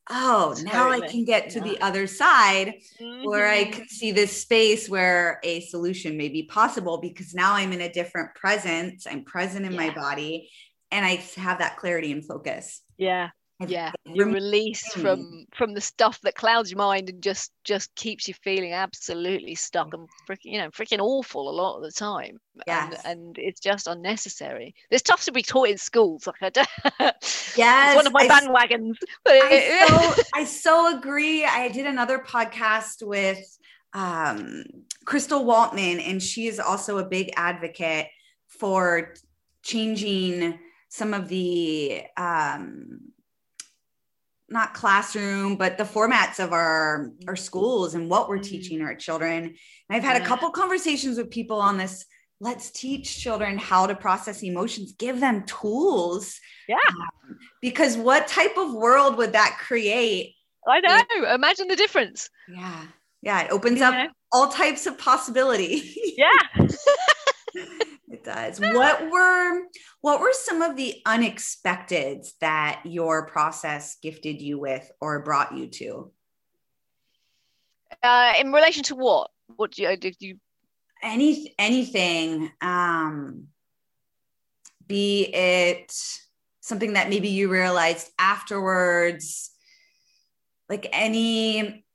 [0.09, 0.65] oh totally.
[0.65, 1.65] now i can get to yeah.
[1.65, 3.27] the other side mm-hmm.
[3.27, 3.71] where i mm-hmm.
[3.71, 7.91] can see this space where a solution may be possible because now i'm in a
[7.91, 9.87] different presence i'm present in yeah.
[9.87, 10.49] my body
[10.91, 13.29] and i have that clarity and focus yeah
[13.67, 18.27] yeah you're released from from the stuff that clouds your mind and just just keeps
[18.27, 22.37] you feeling absolutely stuck and freaking you know freaking awful a lot of the time.
[22.67, 24.75] Yeah and, and, it's just unnecessary.
[24.89, 26.67] There's stuff to be taught in schools like i don't
[27.55, 28.95] yes one of my I, bandwagons.
[29.25, 31.45] I so, I so agree.
[31.45, 33.57] I did another podcast with
[33.93, 34.65] um,
[35.05, 38.07] crystal waltman and she is also a big advocate
[38.47, 39.13] for
[39.63, 42.99] changing some of the um,
[44.49, 48.43] not classroom, but the formats of our our schools and what we're mm-hmm.
[48.43, 49.43] teaching our children.
[49.43, 49.55] And
[49.89, 52.05] I've had a couple conversations with people on this.
[52.39, 54.93] Let's teach children how to process emotions.
[54.93, 56.39] Give them tools.
[56.67, 56.75] Yeah.
[56.89, 60.35] Um, because what type of world would that create?
[60.67, 61.01] I know.
[61.11, 62.29] If, Imagine the difference.
[62.49, 62.83] Yeah.
[63.21, 63.41] Yeah.
[63.43, 63.95] It opens up
[64.31, 65.95] all types of possibility.
[66.17, 66.67] Yeah.
[68.25, 68.59] does.
[68.59, 69.61] What were
[70.01, 75.67] what were some of the unexpecteds that your process gifted you with or brought you
[75.67, 76.11] to?
[78.03, 79.31] Uh, in relation to what?
[79.55, 80.37] What do you, did you?
[81.01, 83.47] Any anything, um,
[84.87, 85.93] be it
[86.61, 89.51] something that maybe you realized afterwards,
[90.67, 91.85] like any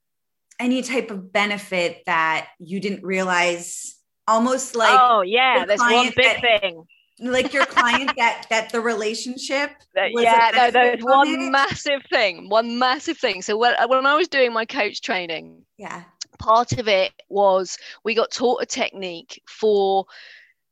[0.59, 4.00] any type of benefit that you didn't realize
[4.31, 6.87] almost like oh yeah that's one big that, thing.
[7.19, 11.51] like your client that that the relationship yeah no there's one it?
[11.51, 13.43] massive thing one massive thing.
[13.43, 16.05] So when, uh, when i was doing my coach training yeah.
[16.39, 20.07] part of it was we got taught a technique for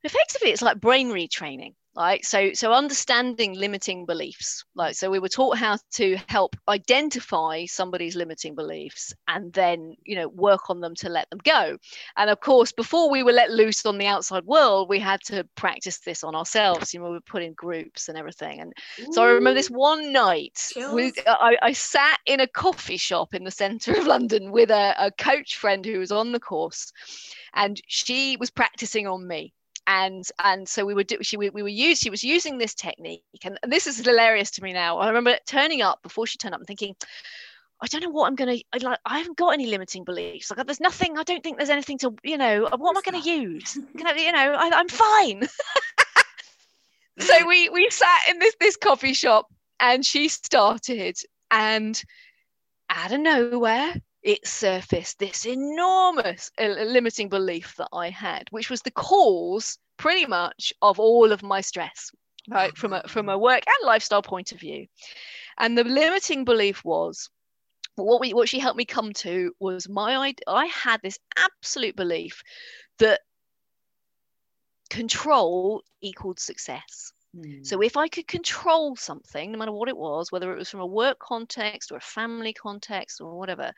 [0.04, 5.28] effectively it's like brain retraining right so so understanding limiting beliefs like so we were
[5.28, 10.94] taught how to help identify somebody's limiting beliefs and then you know work on them
[10.94, 11.76] to let them go.
[12.16, 15.46] And of course before we were let loose on the outside world we had to
[15.56, 16.94] practice this on ourselves.
[16.94, 18.60] You know we were put in groups and everything.
[18.60, 19.12] And Ooh.
[19.12, 23.44] so i remember this one night with, I, I, sat in a coffee shop in
[23.44, 26.92] the center of london with a, a coach friend who was on the course
[27.54, 29.52] and she was practicing on me
[29.88, 32.74] and and so we were do, she we, we were used she was using this
[32.74, 36.38] technique and, and this is hilarious to me now i remember turning up before she
[36.38, 36.94] turned up and thinking
[37.80, 38.56] I don't know what I'm gonna.
[38.72, 38.98] I like.
[39.04, 40.50] I haven't got any limiting beliefs.
[40.50, 41.16] Like, there's nothing.
[41.16, 42.12] I don't think there's anything to.
[42.24, 43.78] You know, what am I going to use?
[43.96, 45.48] Can I, you know, I, I'm fine.
[47.20, 49.46] so we we sat in this this coffee shop
[49.78, 51.18] and she started
[51.52, 52.02] and
[52.90, 58.82] out of nowhere it surfaced this enormous uh, limiting belief that I had, which was
[58.82, 62.10] the cause pretty much of all of my stress,
[62.48, 62.76] right?
[62.76, 64.86] From a from a work and lifestyle point of view.
[65.58, 67.30] And the limiting belief was
[67.96, 72.42] what we what she helped me come to was my I had this absolute belief
[72.98, 73.20] that
[74.90, 77.12] control equaled success.
[77.62, 77.82] So hmm.
[77.82, 80.86] if I could control something, no matter what it was, whether it was from a
[80.86, 83.72] work context or a family context or whatever,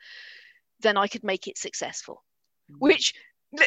[0.79, 2.23] then I could make it successful.
[2.71, 2.75] Mm.
[2.79, 3.13] Which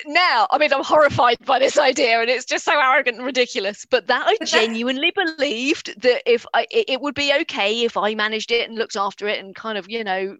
[0.07, 3.85] now, I mean, I'm horrified by this idea, and it's just so arrogant and ridiculous.
[3.89, 8.51] But that I genuinely believed that if I, it would be okay if I managed
[8.51, 10.39] it and looked after it and kind of, you know,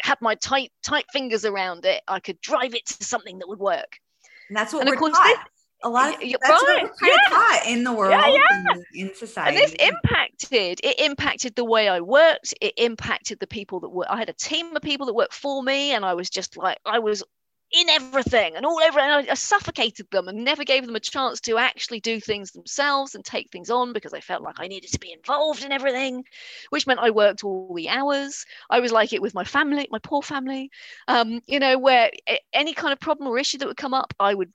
[0.00, 3.58] had my tight tight fingers around it, I could drive it to something that would
[3.58, 3.98] work.
[4.48, 5.48] And that's what and we're of course, taught
[5.84, 6.62] a lot of that's right.
[6.62, 7.26] what we're kind yeah.
[7.26, 9.02] of taught in the world yeah, yeah.
[9.02, 9.56] in society.
[9.56, 12.54] And this impacted it impacted the way I worked.
[12.60, 15.62] It impacted the people that were I had a team of people that worked for
[15.62, 17.22] me, and I was just like I was
[17.72, 21.00] in everything and all over and I, I, suffocated them and never gave them a
[21.00, 24.68] chance to actually do things themselves and take things on because I felt like I
[24.68, 26.24] needed to be involved in everything
[26.70, 29.98] which meant I worked all the hours I was like it with my family my
[29.98, 30.70] poor family
[31.08, 32.12] um, you know where
[32.52, 34.52] any kind of problem or issue that would come up I would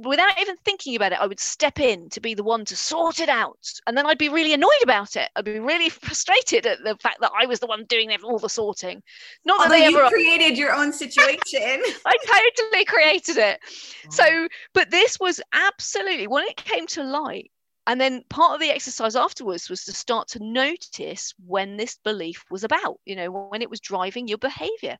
[0.00, 3.20] without even thinking about it, I would step in to be the one to sort
[3.20, 3.58] it out.
[3.86, 5.30] And then I'd be really annoyed about it.
[5.36, 8.48] I'd be really frustrated at the fact that I was the one doing all the
[8.48, 9.02] sorting.
[9.44, 11.38] Not Although that they ever created your own situation.
[12.06, 13.60] I totally created it.
[14.06, 14.12] Mm.
[14.12, 17.50] So, but this was absolutely when it came to light.
[17.86, 22.44] And then part of the exercise afterwards was to start to notice when this belief
[22.48, 24.98] was about, you know, when it was driving your behavior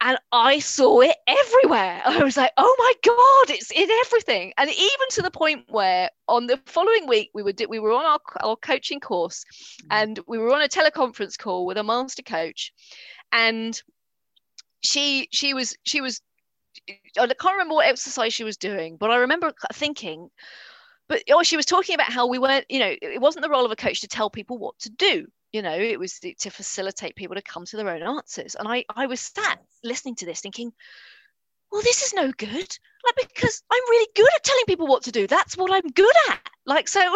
[0.00, 2.02] and I saw it everywhere.
[2.06, 6.10] I was like, "Oh my god, it's in everything!" And even to the point where
[6.28, 9.86] on the following week we were we were on our, our coaching course, mm-hmm.
[9.90, 12.72] and we were on a teleconference call with a master coach,
[13.32, 13.80] and
[14.82, 16.20] she she was she was
[16.88, 20.30] I can't remember what exercise she was doing, but I remember thinking,
[21.08, 23.64] but oh, she was talking about how we weren't, you know, it wasn't the role
[23.64, 27.16] of a coach to tell people what to do you know it was to facilitate
[27.16, 28.54] people to come to their own answers.
[28.54, 30.72] And i i was sat listening to this thinking
[31.72, 32.78] well this is no good.
[33.04, 35.26] Like because i'm really good at telling people what to do.
[35.26, 36.40] That's what i'm good at.
[36.66, 37.10] Like so and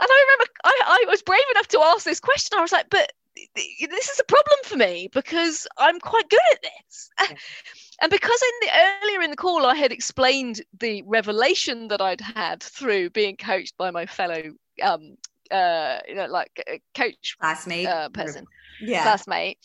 [0.00, 2.58] i remember I, I was brave enough to ask this question.
[2.58, 3.12] I was like but
[3.54, 7.10] this is a problem for me because i'm quite good at this.
[7.20, 7.36] Yeah.
[8.02, 8.72] and because in the
[9.02, 13.76] earlier in the call i had explained the revelation that i'd had through being coached
[13.76, 14.42] by my fellow
[14.82, 15.16] um,
[15.50, 18.46] uh, you know, like a coach classmate uh, person,
[18.80, 19.58] yeah, classmate.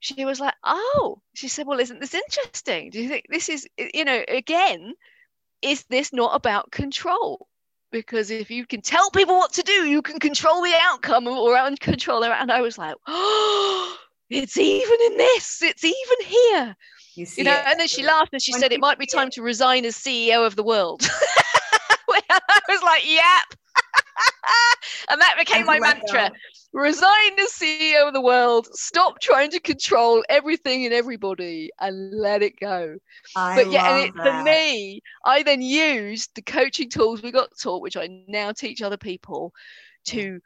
[0.00, 2.90] She was like, "Oh," she said, "Well, isn't this interesting?
[2.90, 4.94] Do you think this is, you know, again,
[5.62, 7.48] is this not about control?"
[7.90, 11.56] Because if you can tell people what to do, you can control the outcome or
[11.80, 12.32] control their.
[12.32, 13.96] And I was like, "Oh,
[14.30, 15.62] it's even in this.
[15.62, 16.76] It's even here."
[17.14, 17.64] You, you know, it.
[17.66, 19.34] and then she laughed and she when said, "It might be time it.
[19.34, 21.08] to resign as CEO of the world."
[22.30, 23.58] I was like, "Yep."
[25.10, 26.30] And that became my mantra.
[26.72, 32.42] resign as CEO of the world, stop trying to control everything and everybody, and let
[32.42, 32.96] it go.
[33.36, 37.50] I but yeah, and it, for me, I then used the coaching tools we got
[37.60, 39.52] taught, which I now teach other people,
[40.06, 40.40] to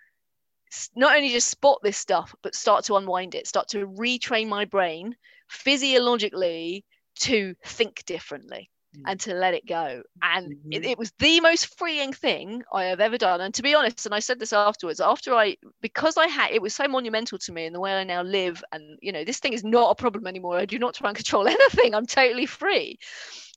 [0.94, 4.64] not only just spot this stuff, but start to unwind it, start to retrain my
[4.64, 5.16] brain
[5.48, 6.84] physiologically
[7.20, 8.70] to think differently
[9.06, 10.02] and to let it go.
[10.22, 10.72] And mm-hmm.
[10.72, 13.40] it, it, was the most freeing thing I have ever done.
[13.40, 16.62] And to be honest, and I said this afterwards, after I, because I had, it
[16.62, 18.62] was so monumental to me in the way I now live.
[18.72, 20.58] And, you know, this thing is not a problem anymore.
[20.58, 21.94] I do not try and control anything.
[21.94, 22.98] I'm totally free.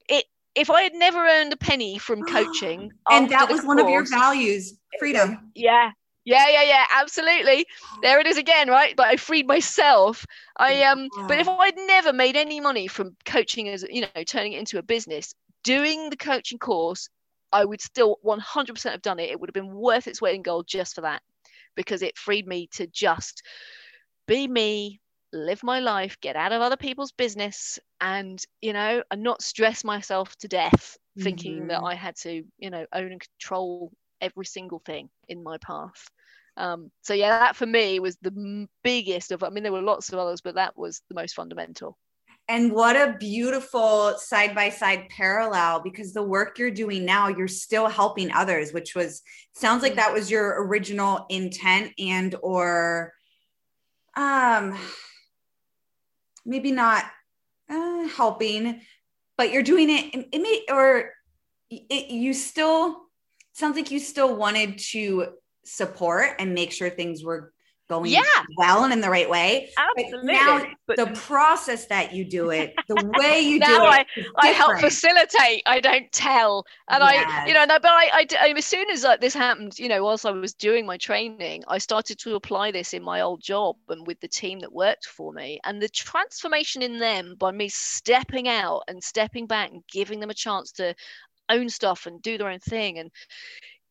[0.10, 0.26] It,
[0.56, 3.90] if I had never earned a penny from coaching, and that was course, one of
[3.90, 5.52] your values, freedom.
[5.56, 5.92] Yeah,
[6.24, 7.66] yeah, yeah, yeah, absolutely.
[8.02, 8.96] There it is again, right?
[8.96, 10.26] But I freed myself.
[10.58, 14.54] I um but if I'd never made any money from coaching as you know, turning
[14.54, 17.10] it into a business, doing the coaching course,
[17.52, 19.30] I would still 100% have done it.
[19.30, 21.22] It would have been worth its weight in gold just for that
[21.76, 23.44] because it freed me to just
[24.28, 25.00] be me,
[25.34, 29.84] live my life, get out of other people's business and, you know, and not stress
[29.84, 31.68] myself to death thinking mm-hmm.
[31.68, 33.92] that I had to, you know, own and control
[34.22, 36.10] every single thing in my path.
[36.58, 39.44] Um, so yeah, that for me was the biggest of.
[39.44, 41.98] I mean, there were lots of others, but that was the most fundamental.
[42.48, 47.48] And what a beautiful side by side parallel because the work you're doing now, you're
[47.48, 49.22] still helping others, which was
[49.54, 53.14] sounds like that was your original intent and or
[54.18, 54.78] um
[56.46, 57.06] maybe not
[57.70, 58.82] uh, helping,
[59.38, 60.28] but you're doing it.
[60.32, 61.12] It may or
[61.70, 63.04] it, you still
[63.54, 65.34] sounds like you still wanted to
[65.64, 67.54] support and make sure things were
[67.92, 68.22] going Yeah.
[68.58, 69.70] well and in the right way.
[69.78, 70.34] Absolutely.
[70.34, 73.68] now But the process that you do it, the way you do it.
[73.68, 75.62] Now it, I help facilitate.
[75.66, 76.66] I don't tell.
[76.90, 79.78] And I, you know, no, but I, I, I as soon as like, this happened,
[79.78, 83.20] you know, whilst I was doing my training, I started to apply this in my
[83.20, 85.60] old job and with the team that worked for me.
[85.66, 90.30] And the transformation in them by me stepping out and stepping back and giving them
[90.30, 90.96] a chance to
[91.52, 93.12] own stuff and do their own thing and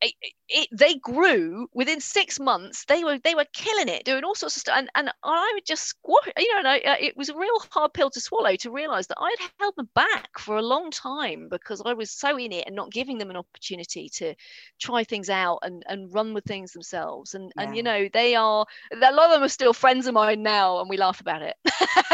[0.01, 0.15] it,
[0.49, 2.85] it, they grew within six months.
[2.87, 5.67] They were they were killing it, doing all sorts of stuff, and and I would
[5.67, 6.29] just squash.
[6.37, 9.07] You know, and I, uh, it was a real hard pill to swallow to realize
[9.09, 12.53] that I had held them back for a long time because I was so in
[12.53, 14.35] it and not giving them an opportunity to
[14.81, 17.35] try things out and and run with things themselves.
[17.35, 20.43] And and you know they are a lot of them are still friends of mine
[20.43, 21.57] now, and we laugh about it.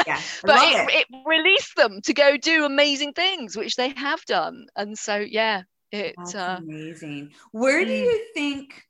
[0.07, 1.07] Yeah, but it, it.
[1.11, 4.67] it released them to go do amazing things, which they have done.
[4.77, 5.63] And so yeah,
[5.93, 6.15] it.
[6.17, 7.33] That's Uh, amazing.
[7.53, 8.05] Where do mm.
[8.05, 8.83] you think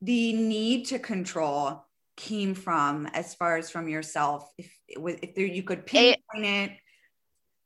[0.00, 1.84] the need to control
[2.16, 4.50] came from, as far as from yourself?
[4.58, 6.72] If it was, if there, you could pinpoint it,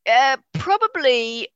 [0.06, 1.48] Uh, probably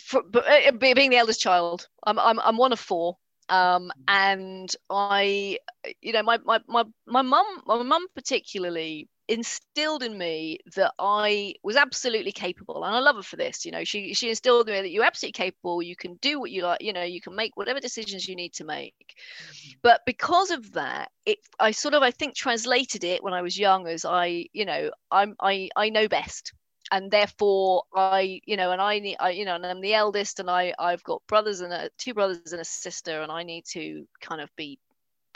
[0.00, 1.88] for, uh, being the eldest child.
[2.04, 3.16] I'm I'm I'm one of four.
[3.48, 5.58] Um, and I,
[6.02, 11.54] you know, my my my my mum, my mum particularly instilled in me that I
[11.62, 13.64] was absolutely capable, and I love her for this.
[13.64, 15.82] You know, she she instilled in me that you're absolutely capable.
[15.82, 16.82] You can do what you like.
[16.82, 18.94] You know, you can make whatever decisions you need to make.
[18.98, 19.78] Mm-hmm.
[19.82, 23.58] But because of that, it I sort of I think translated it when I was
[23.58, 26.52] young as I, you know, I'm I I know best
[26.90, 30.40] and therefore I, you know, and I need, I, you know, and I'm the eldest,
[30.40, 33.64] and I, I've got brothers and a, two brothers and a sister, and I need
[33.72, 34.78] to kind of be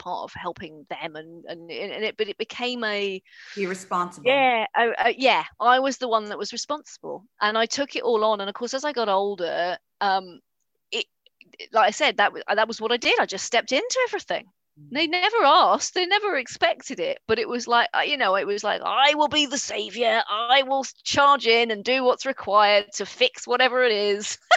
[0.03, 3.21] part of helping them, and and, and it, but it became a,
[3.55, 4.27] be responsible.
[4.27, 8.03] yeah, I, I, yeah, I was the one that was responsible, and I took it
[8.03, 10.39] all on, and of course, as I got older, um,
[10.91, 11.05] it,
[11.71, 13.19] like I said, that was that was what I did.
[13.19, 14.45] I just stepped into everything.
[14.91, 18.63] They never asked, they never expected it, but it was like, you know, it was
[18.63, 20.23] like, I will be the savior.
[20.27, 24.37] I will charge in and do what's required to fix whatever it is.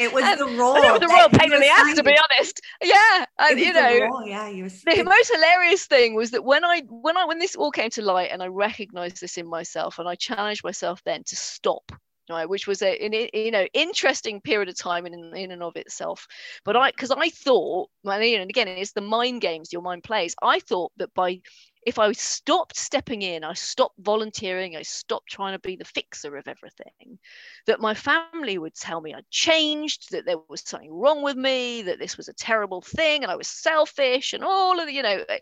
[0.00, 0.76] It was And- the role.
[0.76, 2.60] And it was a that pain in the ass, to be honest.
[2.82, 6.82] Yeah, and you know, role, yeah, you the most hilarious thing was that when I
[6.88, 10.08] when I when this all came to light and I recognized this in myself and
[10.08, 11.92] I challenged myself then to stop
[12.30, 15.76] right which was a an, you know interesting period of time in in and of
[15.76, 16.26] itself.
[16.64, 16.80] But mm.
[16.80, 20.04] I because I thought well, you know, and again it's the mind games your mind
[20.04, 20.34] plays.
[20.42, 21.40] I thought that by
[21.86, 26.36] if I stopped stepping in, I stopped volunteering, I stopped trying to be the fixer
[26.36, 27.18] of everything,
[27.66, 31.82] that my family would tell me I'd changed, that there was something wrong with me,
[31.82, 35.02] that this was a terrible thing, and I was selfish, and all of the, you
[35.02, 35.38] know, eh,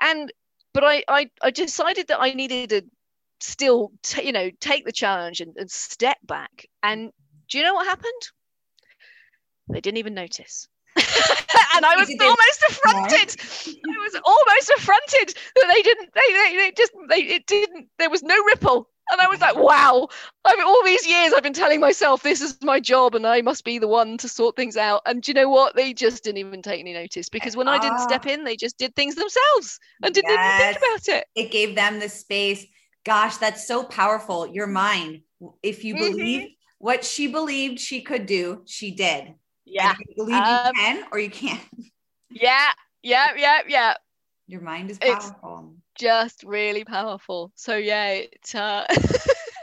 [0.00, 0.32] and
[0.72, 2.84] but I I, I decided that I needed to
[3.44, 6.66] still, t- you know, take the challenge and, and step back.
[6.82, 7.10] And
[7.48, 8.22] do you know what happened?
[9.68, 10.68] They didn't even notice.
[10.96, 13.36] and I was almost affronted.
[13.40, 16.10] I was almost affronted that they didn't.
[16.14, 16.92] They, they, they just.
[17.08, 17.88] They it didn't.
[17.98, 18.88] There was no ripple.
[19.10, 20.08] And I was like, wow.
[20.46, 23.42] I mean, all these years I've been telling myself this is my job and I
[23.42, 25.02] must be the one to sort things out.
[25.04, 25.76] And do you know what?
[25.76, 28.04] They just didn't even take any notice because when I didn't Ah.
[28.04, 31.26] step in, they just did things themselves and didn't even think about it.
[31.34, 32.64] it gave them the space.
[33.04, 34.46] Gosh, that's so powerful.
[34.46, 35.22] Your mind,
[35.62, 35.98] if you Mhm.
[35.98, 36.48] believe
[36.78, 39.34] what she believed she could do, she did.
[39.64, 39.94] Yeah.
[40.08, 41.60] You believe Um, you can or you can't.
[42.30, 42.72] Yeah.
[43.02, 43.34] Yeah.
[43.36, 43.60] Yeah.
[43.68, 43.94] Yeah.
[44.46, 45.76] Your mind is It's- powerful.
[45.98, 47.52] Just really powerful.
[47.54, 48.84] So yeah, it uh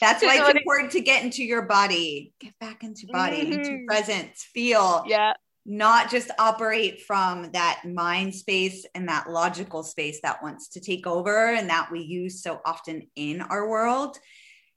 [0.00, 3.86] That's why it's important to get into your body, get back into body, into Mhm.
[3.86, 5.34] presence, feel, yeah.
[5.70, 11.06] Not just operate from that mind space and that logical space that wants to take
[11.06, 14.18] over and that we use so often in our world.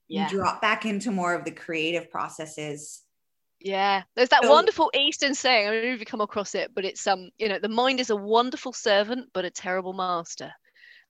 [0.09, 0.27] Yeah.
[0.27, 3.01] Drop back into more of the creative processes.
[3.61, 5.67] Yeah, there's that So- wonderful Eastern saying.
[5.67, 8.01] I don't know if you come across it, but it's um, you know, the mind
[8.01, 10.51] is a wonderful servant, but a terrible master.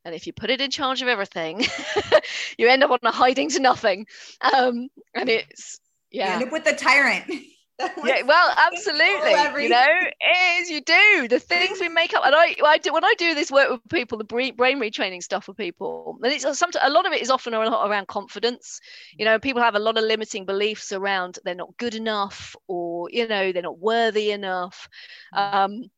[0.05, 1.65] And if you put it in charge of everything,
[2.59, 4.05] you end up on a hiding to nothing.
[4.41, 5.79] Um, and it's
[6.11, 7.25] You yeah, end up with the tyrant.
[8.03, 9.51] Yeah, well, absolutely.
[9.63, 9.85] You know,
[10.19, 12.23] it is you do the things we make up.
[12.25, 15.21] And I, I do when I do this work with people, the brain, brain retraining
[15.23, 18.79] stuff with people, and it's sometimes a lot of it is often around, around confidence.
[19.17, 23.09] You know, people have a lot of limiting beliefs around they're not good enough, or
[23.11, 24.89] you know, they're not worthy enough.
[25.33, 25.89] Um,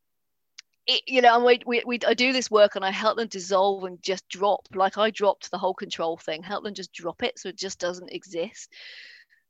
[0.86, 3.28] it, you know, and we, we, we, I do this work and I help them
[3.28, 7.22] dissolve and just drop, like I dropped the whole control thing, help them just drop
[7.22, 8.70] it so it just doesn't exist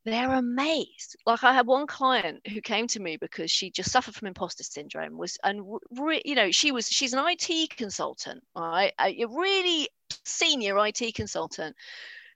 [0.04, 1.16] they're amazed.
[1.26, 4.62] Like I had one client who came to me because she just suffered from imposter
[4.62, 5.16] syndrome.
[5.16, 5.62] Was and
[5.98, 8.92] re, you know she was she's an IT consultant, right?
[9.00, 9.88] A really
[10.24, 11.74] senior IT consultant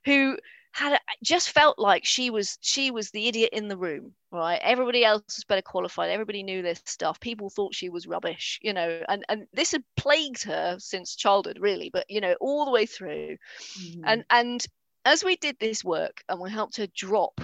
[0.05, 0.37] who
[0.71, 5.03] had just felt like she was she was the idiot in the room right everybody
[5.03, 9.01] else was better qualified everybody knew this stuff people thought she was rubbish you know
[9.09, 12.85] and and this had plagued her since childhood really but you know all the way
[12.85, 13.35] through
[13.79, 14.03] mm-hmm.
[14.05, 14.67] and and
[15.05, 17.41] as we did this work and we helped her drop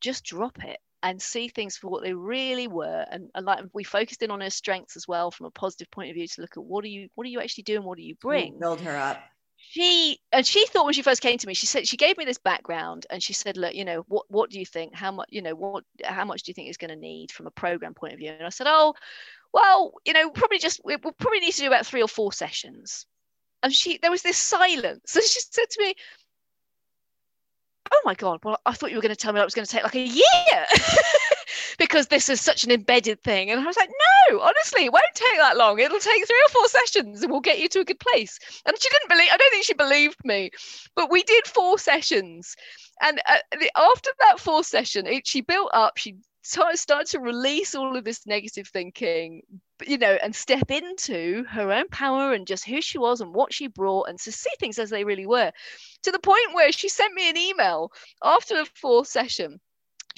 [0.00, 3.04] just drop it and see things for what they really were.
[3.10, 6.10] And, and like we focused in on her strengths as well from a positive point
[6.10, 7.84] of view to look at what are you what are you actually doing?
[7.84, 8.58] What do you bring?
[8.58, 9.18] build her up.
[9.56, 12.24] She and she thought when she first came to me she said she gave me
[12.24, 14.94] this background and she said look you know what what do you think?
[14.94, 17.46] How much you know what how much do you think is going to need from
[17.46, 18.30] a program point of view?
[18.30, 18.94] And i said oh
[19.52, 23.06] well you know probably just we'll probably need to do about three or four sessions.
[23.62, 25.14] And she there was this silence.
[25.16, 25.94] And she said to me
[27.92, 29.66] oh my god well i thought you were going to tell me it was going
[29.66, 30.66] to take like a year
[31.78, 33.50] because this is such an embedded thing.
[33.50, 33.90] And i was like
[34.30, 35.78] no honestly it won't take that long.
[35.78, 38.38] It'll take three or four sessions and we'll get you to a good place.
[38.66, 40.50] And she didn't believe i don't think she believed me
[40.96, 42.54] but we did four sessions.
[43.00, 47.74] And uh, the, after that four session it, she built up she started to release
[47.74, 49.42] all of this negative thinking
[49.86, 53.52] you know and step into her own power and just who she was and what
[53.52, 55.52] she brought and to see things as they really were
[56.02, 59.60] to the point where she sent me an email after the fourth session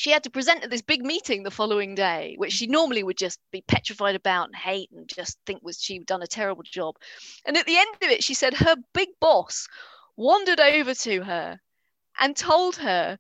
[0.00, 3.18] she had to present at this big meeting the following day, which she normally would
[3.18, 6.96] just be petrified about and hate and just think was she'd done a terrible job.
[7.44, 9.68] And at the end of it, she said her big boss
[10.16, 11.60] wandered over to her
[12.18, 13.18] and told her,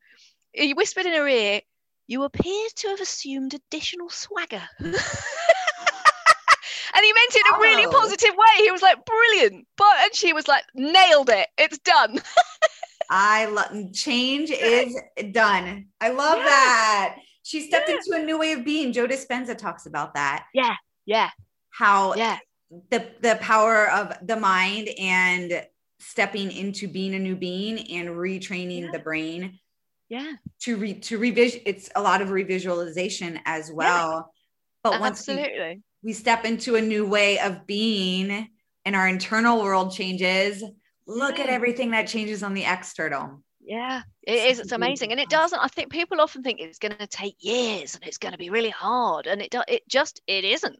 [0.52, 1.60] he whispered in her ear,
[2.06, 4.66] You appear to have assumed additional swagger.
[7.10, 8.64] he meant it in a really positive way.
[8.64, 9.66] He was like, Brilliant.
[9.76, 11.48] But and she was like, nailed it.
[11.58, 12.20] It's done.
[13.10, 14.96] I love change is
[15.32, 15.86] done.
[16.00, 16.44] I love yeah.
[16.44, 17.16] that.
[17.42, 17.96] She stepped yeah.
[17.96, 18.92] into a new way of being.
[18.92, 20.46] Joe Dispenza talks about that.
[20.54, 20.74] Yeah.
[21.06, 21.30] Yeah.
[21.70, 22.38] How yeah.
[22.90, 25.66] the the power of the mind and
[25.98, 28.90] stepping into being a new being and retraining yeah.
[28.92, 29.58] the brain.
[30.08, 30.34] Yeah.
[30.62, 34.32] To re to revision it's a lot of revisualization as well.
[34.84, 35.82] But once Absolutely.
[36.02, 38.48] We step into a new way of being
[38.84, 40.64] and our internal world changes,
[41.06, 45.28] look at everything that changes on the external yeah it is it's amazing and it
[45.28, 48.38] doesn't i think people often think it's going to take years and it's going to
[48.38, 50.78] be really hard and it it just it isn't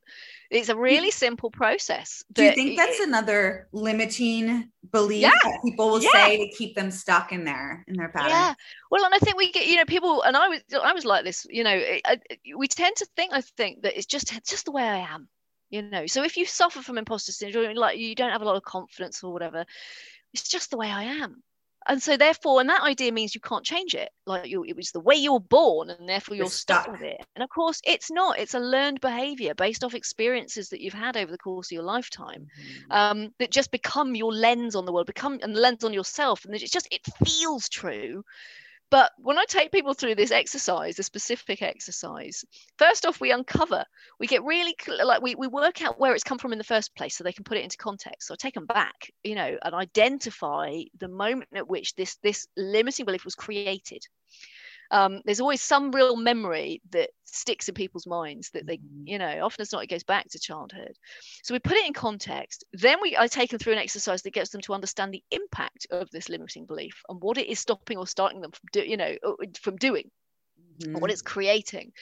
[0.50, 5.60] it's a really simple process do you think that's it, another limiting belief yeah, that
[5.62, 6.10] people will yeah.
[6.12, 8.54] say to keep them stuck in there in their pattern yeah
[8.90, 11.24] well and i think we get you know people and i was i was like
[11.24, 12.20] this you know it,
[12.56, 15.28] we tend to think i think that it's just it's just the way i am
[15.68, 18.56] you know so if you suffer from imposter syndrome like you don't have a lot
[18.56, 19.66] of confidence or whatever
[20.32, 21.42] it's just the way I am.
[21.88, 24.10] And so therefore, and that idea means you can't change it.
[24.26, 26.82] Like you, it was the way you were born, and therefore you're, you're stuck.
[26.82, 27.24] stuck with it.
[27.34, 28.38] And of course, it's not.
[28.38, 31.82] It's a learned behavior based off experiences that you've had over the course of your
[31.82, 32.92] lifetime, mm-hmm.
[32.92, 36.44] um, that just become your lens on the world, become and the lens on yourself,
[36.44, 38.24] and it's just it feels true,
[38.90, 42.44] but when I take people through this exercise, a specific exercise,
[42.78, 43.84] first off, we uncover,
[44.18, 44.74] we get really
[45.04, 47.32] like we, we work out where it's come from in the first place so they
[47.32, 48.28] can put it into context.
[48.28, 52.46] So I take them back, you know, and identify the moment at which this this
[52.56, 54.02] limiting belief was created
[54.90, 59.06] um, there's always some real memory that sticks in people's minds that they, mm-hmm.
[59.06, 60.96] you know, often it's not, it goes back to childhood.
[61.44, 62.64] So we put it in context.
[62.72, 65.86] Then we I take them through an exercise that gets them to understand the impact
[65.90, 68.96] of this limiting belief and what it is stopping or starting them from do, you
[68.96, 70.10] know, uh, from doing
[70.80, 70.98] mm-hmm.
[70.98, 71.92] what it's creating.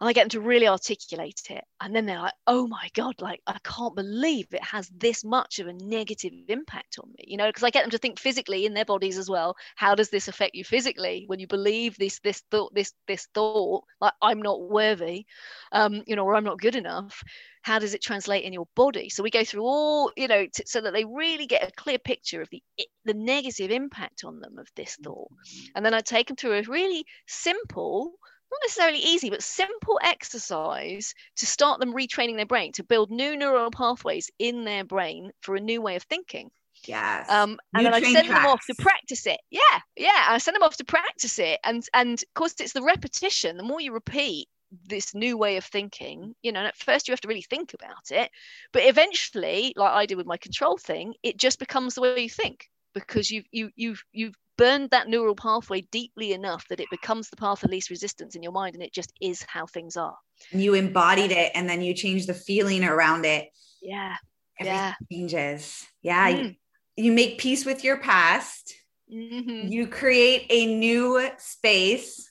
[0.00, 1.64] And I get them to really articulate it.
[1.80, 5.58] And then they're like, oh my God, like I can't believe it has this much
[5.58, 7.24] of a negative impact on me.
[7.26, 9.56] You know, because I get them to think physically in their bodies as well.
[9.76, 13.84] How does this affect you physically when you believe this this thought, this this thought,
[14.00, 15.26] like I'm not worthy,
[15.72, 17.22] um, you know, or I'm not good enough?
[17.62, 20.64] how does it translate in your body so we go through all you know t-
[20.66, 22.62] so that they really get a clear picture of the
[23.04, 25.66] the negative impact on them of this thought mm-hmm.
[25.74, 28.12] and then i take them through a really simple
[28.50, 33.36] not necessarily easy but simple exercise to start them retraining their brain to build new
[33.36, 36.50] neural pathways in their brain for a new way of thinking
[36.86, 37.28] Yes.
[37.28, 38.42] Um, and then I send tracks.
[38.42, 39.38] them off to practice it.
[39.50, 40.26] Yeah, yeah.
[40.28, 43.58] I send them off to practice it, and and of course it's the repetition.
[43.58, 47.20] The more you repeat, this new way of thinking you know at first you have
[47.20, 48.30] to really think about it
[48.72, 52.30] but eventually like i did with my control thing it just becomes the way you
[52.30, 57.30] think because you've you, you've you've burned that neural pathway deeply enough that it becomes
[57.30, 60.16] the path of least resistance in your mind and it just is how things are
[60.50, 63.48] you embodied it and then you change the feeling around it
[63.82, 64.16] yeah
[64.58, 66.44] Everything yeah changes yeah mm.
[66.44, 68.74] you, you, make peace with your past
[69.12, 69.66] mm-hmm.
[69.68, 72.30] you create a new space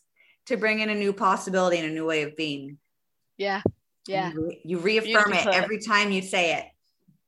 [0.49, 2.79] to bring in a new possibility and a new way of being.
[3.37, 3.61] Yeah.
[4.07, 4.31] Yeah.
[4.33, 5.51] You, you reaffirm Beautiful.
[5.51, 6.65] it every time you say it.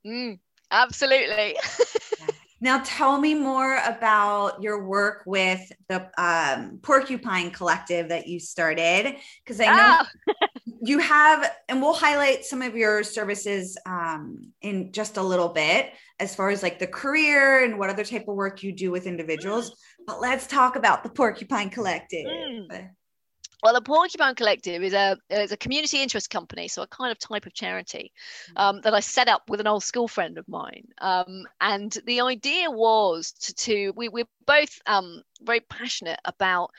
[0.07, 0.39] Mm,
[0.71, 1.55] absolutely.
[2.63, 9.15] Now, tell me more about your work with the um, Porcupine Collective that you started,
[9.43, 10.47] because I know oh.
[10.83, 15.91] you have, and we'll highlight some of your services um, in just a little bit
[16.19, 19.07] as far as like the career and what other type of work you do with
[19.07, 19.71] individuals.
[19.71, 19.75] Mm.
[20.05, 22.27] But let's talk about the Porcupine Collective.
[22.27, 22.89] Mm.
[23.63, 27.19] Well, the Porcupine Collective is a is a community interest company, so a kind of
[27.19, 28.11] type of charity
[28.49, 28.61] mm.
[28.61, 30.87] um, that I set up with an old school friend of mine.
[30.99, 36.71] Um, and the idea was to, to we, we're both um, very passionate about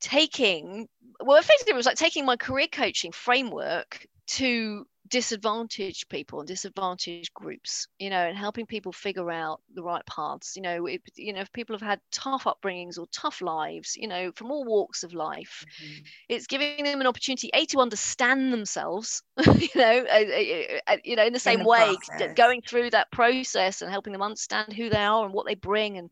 [0.00, 0.88] taking
[1.20, 7.34] well effectively it was like taking my career coaching framework to disadvantaged people and disadvantaged
[7.34, 11.34] groups you know and helping people figure out the right paths you know if, you
[11.34, 15.02] know if people have had tough upbringings or tough lives you know from all walks
[15.02, 16.02] of life mm-hmm.
[16.30, 19.22] it's giving them an opportunity a to understand themselves
[19.58, 22.34] you know uh, uh, you know in the same in the way process.
[22.34, 25.98] going through that process and helping them understand who they are and what they bring
[25.98, 26.08] and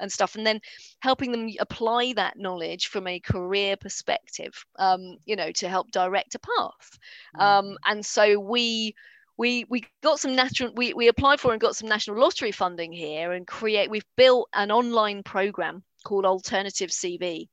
[0.00, 0.60] and stuff and then
[1.00, 6.34] helping them apply that knowledge from a career perspective um, you know to help direct
[6.34, 6.98] a path
[7.38, 7.76] um, mm.
[7.86, 8.94] and so we
[9.38, 12.92] we we got some national we, we applied for and got some national lottery funding
[12.92, 17.48] here and create we've built an online program called alternative cv.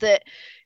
[0.00, 0.22] That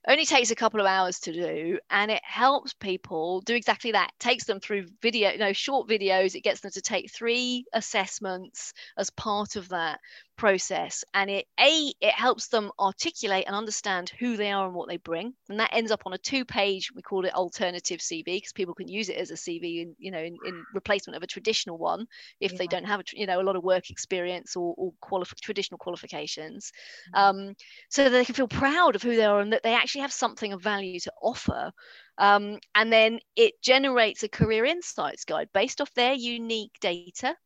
[0.08, 4.08] only takes a couple of hours to do and it helps people do exactly that
[4.08, 7.64] it takes them through video you know short videos it gets them to take three
[7.72, 10.00] assessments as part of that
[10.36, 14.88] process and it a it helps them articulate and understand who they are and what
[14.88, 18.24] they bring and that ends up on a two page we call it alternative cv
[18.24, 21.22] because people can use it as a cv in you know in, in replacement of
[21.22, 22.06] a traditional one
[22.40, 22.58] if yeah.
[22.58, 25.78] they don't have a, you know a lot of work experience or, or qualif- traditional
[25.78, 26.72] qualifications
[27.14, 27.38] mm-hmm.
[27.38, 27.54] um,
[27.88, 30.52] so that they can feel proud of who they and that they actually have something
[30.52, 31.72] of value to offer.
[32.18, 37.36] Um, and then it generates a career insights guide based off their unique data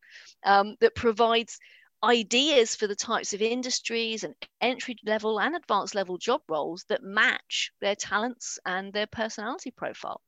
[0.44, 1.58] um, that provides
[2.02, 7.02] ideas for the types of industries and entry level and advanced level job roles that
[7.02, 10.20] match their talents and their personality profile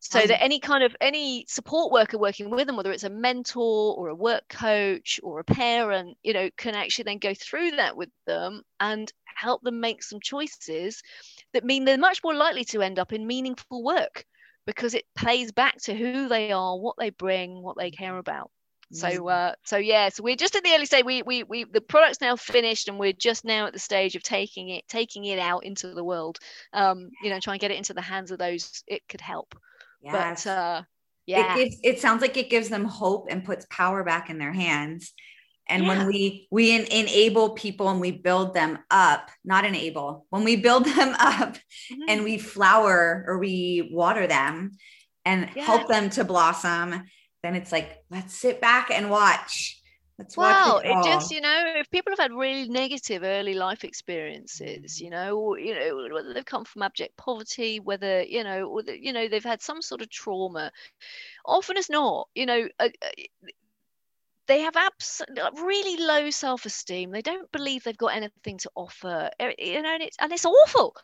[0.00, 3.10] so um, that any kind of any support worker working with them whether it's a
[3.10, 7.72] mentor or a work coach or a parent you know can actually then go through
[7.72, 11.02] that with them and help them make some choices
[11.52, 14.24] that mean they're much more likely to end up in meaningful work
[14.66, 18.50] because it plays back to who they are what they bring what they care about
[18.90, 21.04] so uh, so yeah, so we're just at the early stage.
[21.04, 24.22] We we we the product's now finished, and we're just now at the stage of
[24.22, 26.38] taking it taking it out into the world.
[26.72, 29.54] Um, you know, try and get it into the hands of those it could help.
[30.00, 30.44] Yes.
[30.44, 30.82] But uh,
[31.26, 34.38] yeah, it, gives, it sounds like it gives them hope and puts power back in
[34.38, 35.12] their hands.
[35.68, 35.88] And yeah.
[35.88, 40.84] when we we enable people and we build them up, not enable, when we build
[40.96, 42.02] them up mm-hmm.
[42.08, 44.72] and we flower or we water them
[45.24, 45.64] and yeah.
[45.64, 47.04] help them to blossom
[47.42, 49.77] then it's like let's sit back and watch
[50.18, 55.00] let's well it, just you know if people have had really negative early life experiences
[55.00, 58.82] you know or, you know whether they've come from abject poverty whether you know or
[58.82, 60.70] the, you know they've had some sort of trauma
[61.46, 63.08] often as not you know uh, uh
[64.48, 65.20] they have abs-
[65.62, 67.10] really low self-esteem.
[67.10, 69.28] They don't believe they've got anything to offer
[69.58, 70.96] you know and it's, and it's awful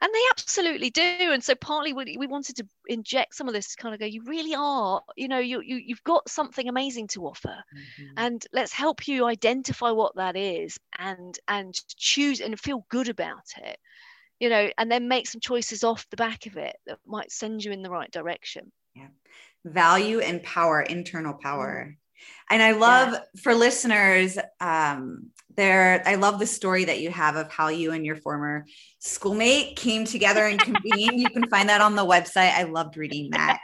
[0.00, 1.02] and they absolutely do
[1.32, 4.06] and so partly we, we wanted to inject some of this to kind of go
[4.06, 8.12] you really are you know you, you you've got something amazing to offer mm-hmm.
[8.16, 13.46] and let's help you identify what that is and and choose and feel good about
[13.58, 13.78] it
[14.38, 17.64] you know and then make some choices off the back of it that might send
[17.64, 19.08] you in the right direction yeah
[19.64, 21.96] value and power internal power.
[22.50, 23.20] And I love yeah.
[23.42, 28.04] for listeners, um, there, I love the story that you have of how you and
[28.04, 28.66] your former
[28.98, 31.20] schoolmate came together and convened.
[31.20, 32.52] you can find that on the website.
[32.52, 33.62] I loved reading that.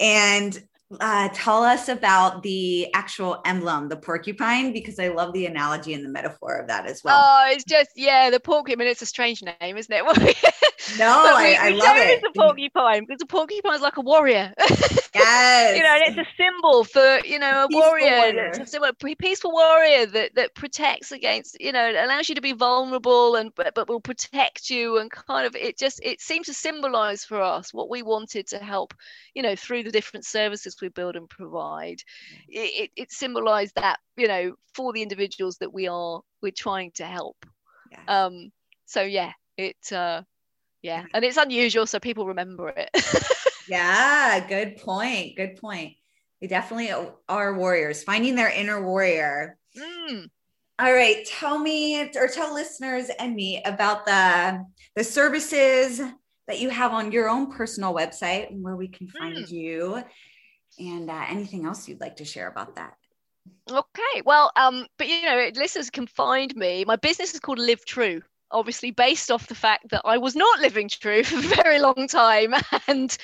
[0.00, 0.60] And
[1.00, 6.04] uh, tell us about the actual emblem, the porcupine, because I love the analogy and
[6.04, 7.18] the metaphor of that as well.
[7.22, 8.86] Oh, it's just yeah, the porcupine.
[8.86, 10.04] It's a strange name, isn't it?
[10.98, 12.22] no, we, I, I love it.
[12.22, 14.52] The porcupine because the porcupine is like a warrior.
[15.14, 15.76] Yes.
[15.76, 18.16] you know, and it's a symbol for, you know, a peaceful warrior.
[18.16, 18.52] warrior.
[18.54, 23.36] It's a peaceful warrior that, that protects against, you know, allows you to be vulnerable
[23.36, 27.24] and but, but will protect you and kind of it just it seemed to symbolize
[27.24, 28.94] for us what we wanted to help,
[29.34, 32.00] you know, through the different services we build and provide.
[32.48, 36.90] It, it, it symbolized that, you know, for the individuals that we are we're trying
[36.92, 37.36] to help.
[37.90, 38.24] Yeah.
[38.24, 38.50] Um
[38.86, 40.22] so yeah, it uh
[40.82, 42.90] yeah, and it's unusual so people remember it.
[43.72, 45.34] yeah, good point.
[45.34, 45.94] Good point.
[46.42, 46.92] They definitely
[47.26, 49.56] are warriors, finding their inner warrior.
[49.74, 50.28] Mm.
[50.78, 54.62] All right, tell me or tell listeners and me about the
[54.94, 56.02] the services
[56.48, 59.50] that you have on your own personal website and where we can find mm.
[59.50, 60.02] you,
[60.78, 62.92] and uh, anything else you'd like to share about that.
[63.70, 66.84] Okay, well, um, but you know, listeners can find me.
[66.84, 68.20] My business is called Live True,
[68.52, 72.06] obviously based off the fact that I was not living true for a very long
[72.08, 72.54] time,
[72.88, 73.16] and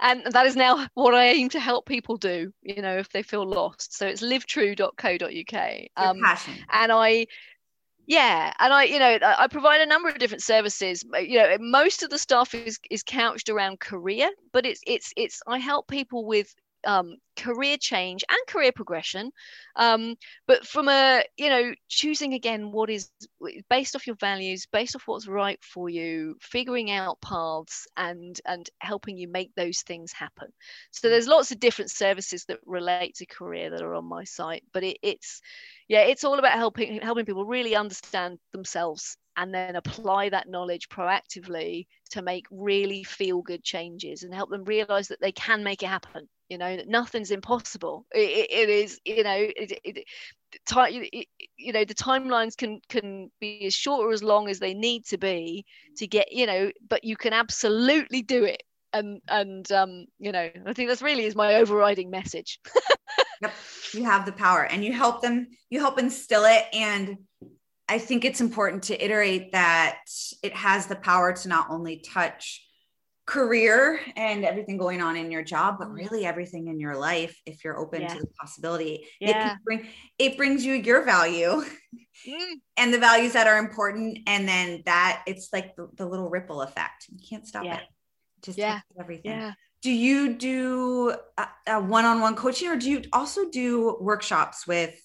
[0.00, 2.52] and that is now what I aim to help people do.
[2.62, 5.88] You know, if they feel lost, so it's livetrue.co.uk.
[5.96, 6.22] Um,
[6.72, 7.26] and I
[8.06, 12.02] yeah and i you know i provide a number of different services you know most
[12.02, 16.24] of the stuff is is couched around career but it's it's it's i help people
[16.24, 16.54] with
[16.86, 19.30] um, career change and career progression.
[19.76, 23.10] Um, but from a you know choosing again what is
[23.68, 28.68] based off your values based off what's right for you figuring out paths and and
[28.80, 30.48] helping you make those things happen.
[30.92, 34.64] So there's lots of different services that relate to career that are on my site
[34.72, 35.40] but it, it's
[35.88, 40.88] yeah it's all about helping helping people really understand themselves and then apply that knowledge
[40.88, 45.82] proactively to make really feel good changes and help them realize that they can make
[45.82, 48.06] it happen you know that nothing's impossible.
[48.12, 50.04] It, it is you know it, it,
[50.66, 50.92] time
[51.56, 55.04] you know the timelines can can be as short or as long as they need
[55.06, 55.64] to be
[55.96, 58.62] to get you know but you can absolutely do it.
[58.92, 62.60] And and um you know i think that's really is my overriding message
[63.42, 63.54] yep
[63.92, 67.16] you have the power and you help them you help instill it and
[67.88, 70.00] i think it's important to iterate that
[70.42, 72.66] it has the power to not only touch
[73.26, 75.96] career and everything going on in your job, but mm.
[75.96, 78.08] really everything in your life, if you're open yeah.
[78.08, 79.52] to the possibility, yeah.
[79.52, 79.86] it bring
[80.18, 81.62] it brings you your value
[82.26, 82.50] mm.
[82.76, 84.20] and the values that are important.
[84.26, 87.06] And then that it's like the, the little ripple effect.
[87.10, 87.78] You can't stop yeah.
[87.78, 87.84] it.
[88.42, 88.80] Just yeah.
[88.98, 89.32] everything.
[89.32, 89.52] Yeah.
[89.82, 95.00] Do you do a, a one-on-one coaching or do you also do workshops with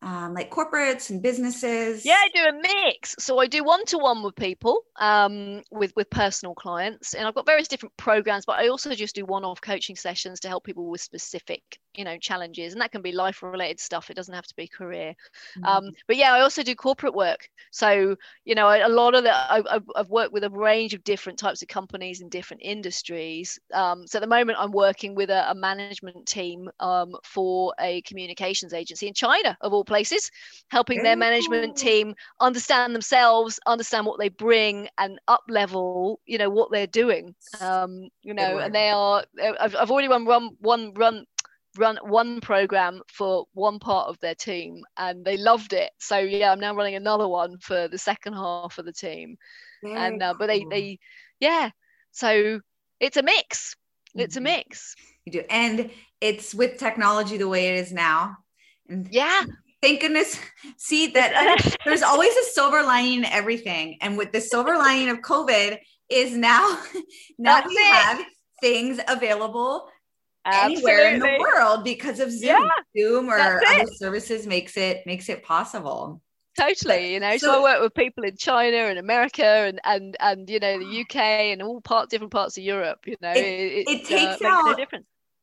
[0.00, 2.04] um, like corporates and businesses?
[2.04, 3.16] Yeah, I do a mix.
[3.18, 7.34] So I do one to one with people, um, with with personal clients, and I've
[7.34, 8.44] got various different programs.
[8.46, 11.62] But I also just do one off coaching sessions to help people with specific,
[11.94, 14.08] you know, challenges, and that can be life related stuff.
[14.08, 15.14] It doesn't have to be career.
[15.58, 15.64] Mm-hmm.
[15.64, 17.48] Um, but yeah, I also do corporate work.
[17.72, 21.40] So you know, a lot of the I, I've worked with a range of different
[21.40, 23.58] types of companies in different industries.
[23.74, 28.00] Um, so at the moment, I'm working with a, a management team um, for a
[28.02, 30.30] communications agency in China, of all places,
[30.70, 36.50] helping their management team understand themselves, understand what they bring, and up level, you know,
[36.50, 37.34] what they're doing.
[37.60, 39.24] Um, you know, and they are.
[39.60, 41.24] I've, I've already run run one run
[41.76, 45.90] run one program for one part of their team and they loved it.
[45.98, 49.36] So yeah i'm now running another one for the second half of the team.
[49.82, 50.98] Very and uh, but they they
[51.40, 51.70] yeah
[52.10, 52.60] so
[53.00, 53.76] it's a mix.
[54.14, 54.44] It's a mm-hmm.
[54.44, 54.96] mix.
[55.24, 55.44] You do.
[55.48, 55.90] And
[56.20, 58.38] it's with technology the way it is now.
[58.88, 59.42] And yeah
[59.82, 60.38] thank goodness
[60.76, 65.18] see that there's always a silver lining in everything and with the silver lining of
[65.18, 65.78] covid
[66.08, 66.78] is now
[67.38, 67.94] now That's we it.
[67.94, 68.24] have
[68.60, 69.88] things available
[70.44, 70.90] Absolutely.
[70.92, 72.68] anywhere in the world because of zoom yeah.
[72.96, 76.22] zoom or other services makes it makes it possible
[76.58, 80.16] totally you know so, so, i work with people in china and america and and
[80.20, 83.38] and you know the uk and all part different parts of europe you know it,
[83.38, 84.80] it, it takes uh, out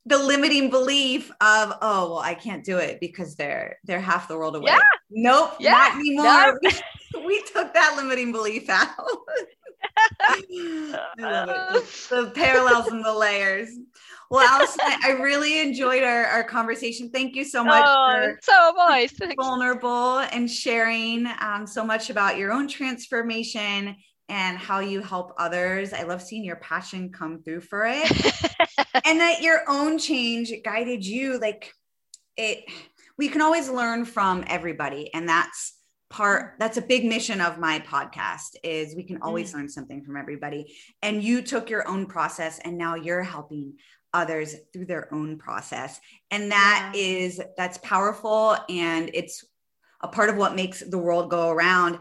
[0.06, 4.38] the limiting belief of oh well i can't do it because they're they're half the
[4.38, 4.80] world away yeah.
[5.10, 5.72] nope yeah.
[5.72, 6.72] not anymore we,
[7.26, 8.88] we took that limiting belief out
[10.22, 11.84] I love it.
[12.10, 13.70] The, parallels and the layers.
[14.30, 17.10] Well, Allison, I really enjoyed our, our conversation.
[17.12, 17.84] Thank you so much.
[17.86, 19.08] Oh, so I.
[19.36, 23.96] Vulnerable and sharing um, so much about your own transformation
[24.30, 25.94] and how you help others.
[25.94, 28.12] I love seeing your passion come through for it.
[29.06, 31.74] and that your own change guided you like
[32.38, 32.66] it
[33.18, 35.74] we can always learn from everybody and that's
[36.10, 39.56] part that's a big mission of my podcast is we can always mm.
[39.56, 43.74] learn something from everybody and you took your own process and now you're helping
[44.14, 46.00] others through their own process
[46.32, 47.02] and that yeah.
[47.02, 49.44] is that's powerful and it's
[50.02, 51.98] a part of what makes the world go around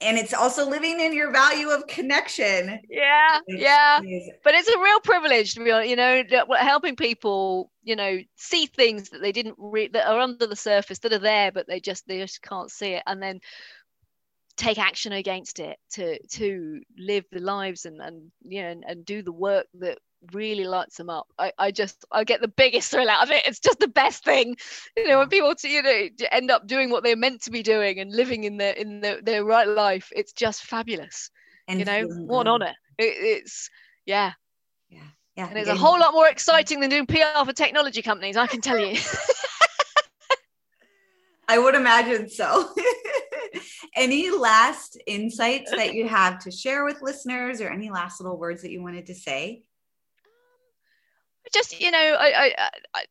[0.00, 2.80] and it's also living in your value of connection.
[2.88, 6.22] Yeah yeah is, but it's a real privilege to be you know
[6.58, 10.98] helping people you know see things that they didn't re- that are under the surface
[11.00, 13.40] that are there but they just they just can't see it and then
[14.56, 19.04] take action against it to to live the lives and and you know and, and
[19.04, 19.98] do the work that
[20.32, 21.26] really lights them up.
[21.38, 23.46] I, I just I get the biggest thrill out of it.
[23.46, 24.56] It's just the best thing,
[24.96, 25.18] you know.
[25.18, 25.30] When mm.
[25.30, 28.44] people to, you know end up doing what they're meant to be doing and living
[28.44, 31.30] in their in their, their right life, it's just fabulous.
[31.68, 32.74] And you know, what on it.
[32.98, 33.04] it.
[33.04, 33.70] It's
[34.06, 34.32] yeah,
[34.88, 35.02] yeah,
[35.36, 35.48] yeah.
[35.48, 38.36] And it's a whole lot more exciting than doing PR for technology companies.
[38.36, 38.98] I can tell you.
[41.48, 42.72] I would imagine so.
[43.96, 48.62] any last insights that you have to share with listeners or any last little words
[48.62, 49.62] that you wanted to say?
[51.52, 53.04] Just you know I, I, I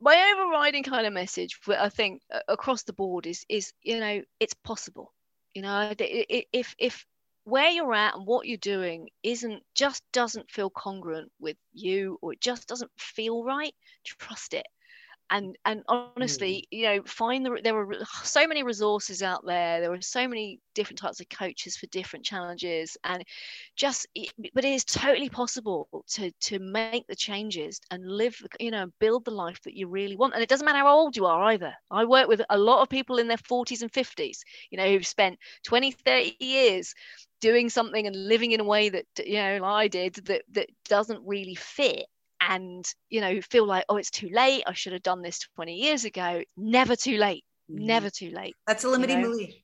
[0.00, 4.54] my overriding kind of message i think across the board is is you know it's
[4.54, 5.12] possible.
[5.54, 7.06] You know if if
[7.44, 12.32] where you're at and what you're doing isn't just doesn't feel congruent with you or
[12.32, 13.74] it just doesn't feel right
[14.04, 14.66] trust it
[15.30, 16.78] and and honestly mm.
[16.78, 20.60] you know find the there are so many resources out there there are so many
[20.74, 23.24] different types of coaches for different challenges and
[23.76, 24.06] just
[24.54, 29.24] but it is totally possible to to make the changes and live you know build
[29.24, 31.72] the life that you really want and it doesn't matter how old you are either
[31.90, 34.38] i work with a lot of people in their 40s and 50s
[34.70, 36.94] you know who've spent 20 30 years
[37.40, 41.20] doing something and living in a way that you know I did that that doesn't
[41.26, 42.06] really fit
[42.40, 44.64] and you know feel like oh it's too late.
[44.66, 46.42] I should have done this 20 years ago.
[46.56, 47.44] Never too late.
[47.70, 47.86] Mm-hmm.
[47.86, 49.30] never too late that's a limiting you know?
[49.30, 49.54] belief.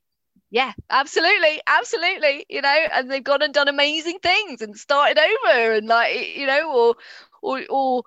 [0.50, 5.72] Yeah absolutely absolutely you know and they've gone and done amazing things and started over
[5.74, 6.94] and like you know or
[7.42, 8.04] or or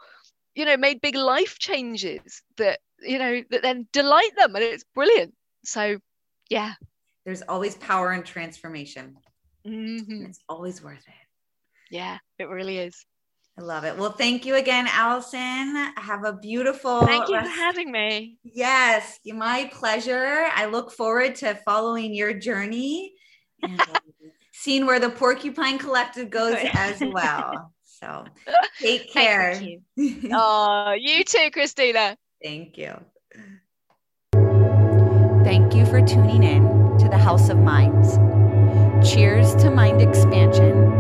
[0.55, 4.85] you know made big life changes that you know that then delight them and it's
[4.95, 5.35] brilliant.
[5.63, 5.99] So
[6.49, 6.73] yeah.
[7.23, 9.15] There's always power in transformation.
[9.65, 10.25] Mm-hmm.
[10.25, 11.27] it's always worth it.
[11.91, 13.05] Yeah it really is
[13.57, 13.97] I love it.
[13.97, 15.75] Well, thank you again, Allison.
[15.97, 17.05] Have a beautiful.
[17.05, 18.37] Thank you rest- for having me.
[18.43, 20.47] Yes, my pleasure.
[20.53, 23.13] I look forward to following your journey
[23.61, 23.99] and uh,
[24.53, 27.71] seeing where the Porcupine Collective oh, goes as well.
[27.83, 28.25] So
[28.81, 29.53] take care.
[29.61, 29.81] you.
[30.33, 32.17] oh, you too, Christina.
[32.43, 32.99] Thank you.
[35.43, 36.63] Thank you for tuning in
[36.97, 38.17] to the House of Minds.
[39.07, 40.93] Cheers to mind expansion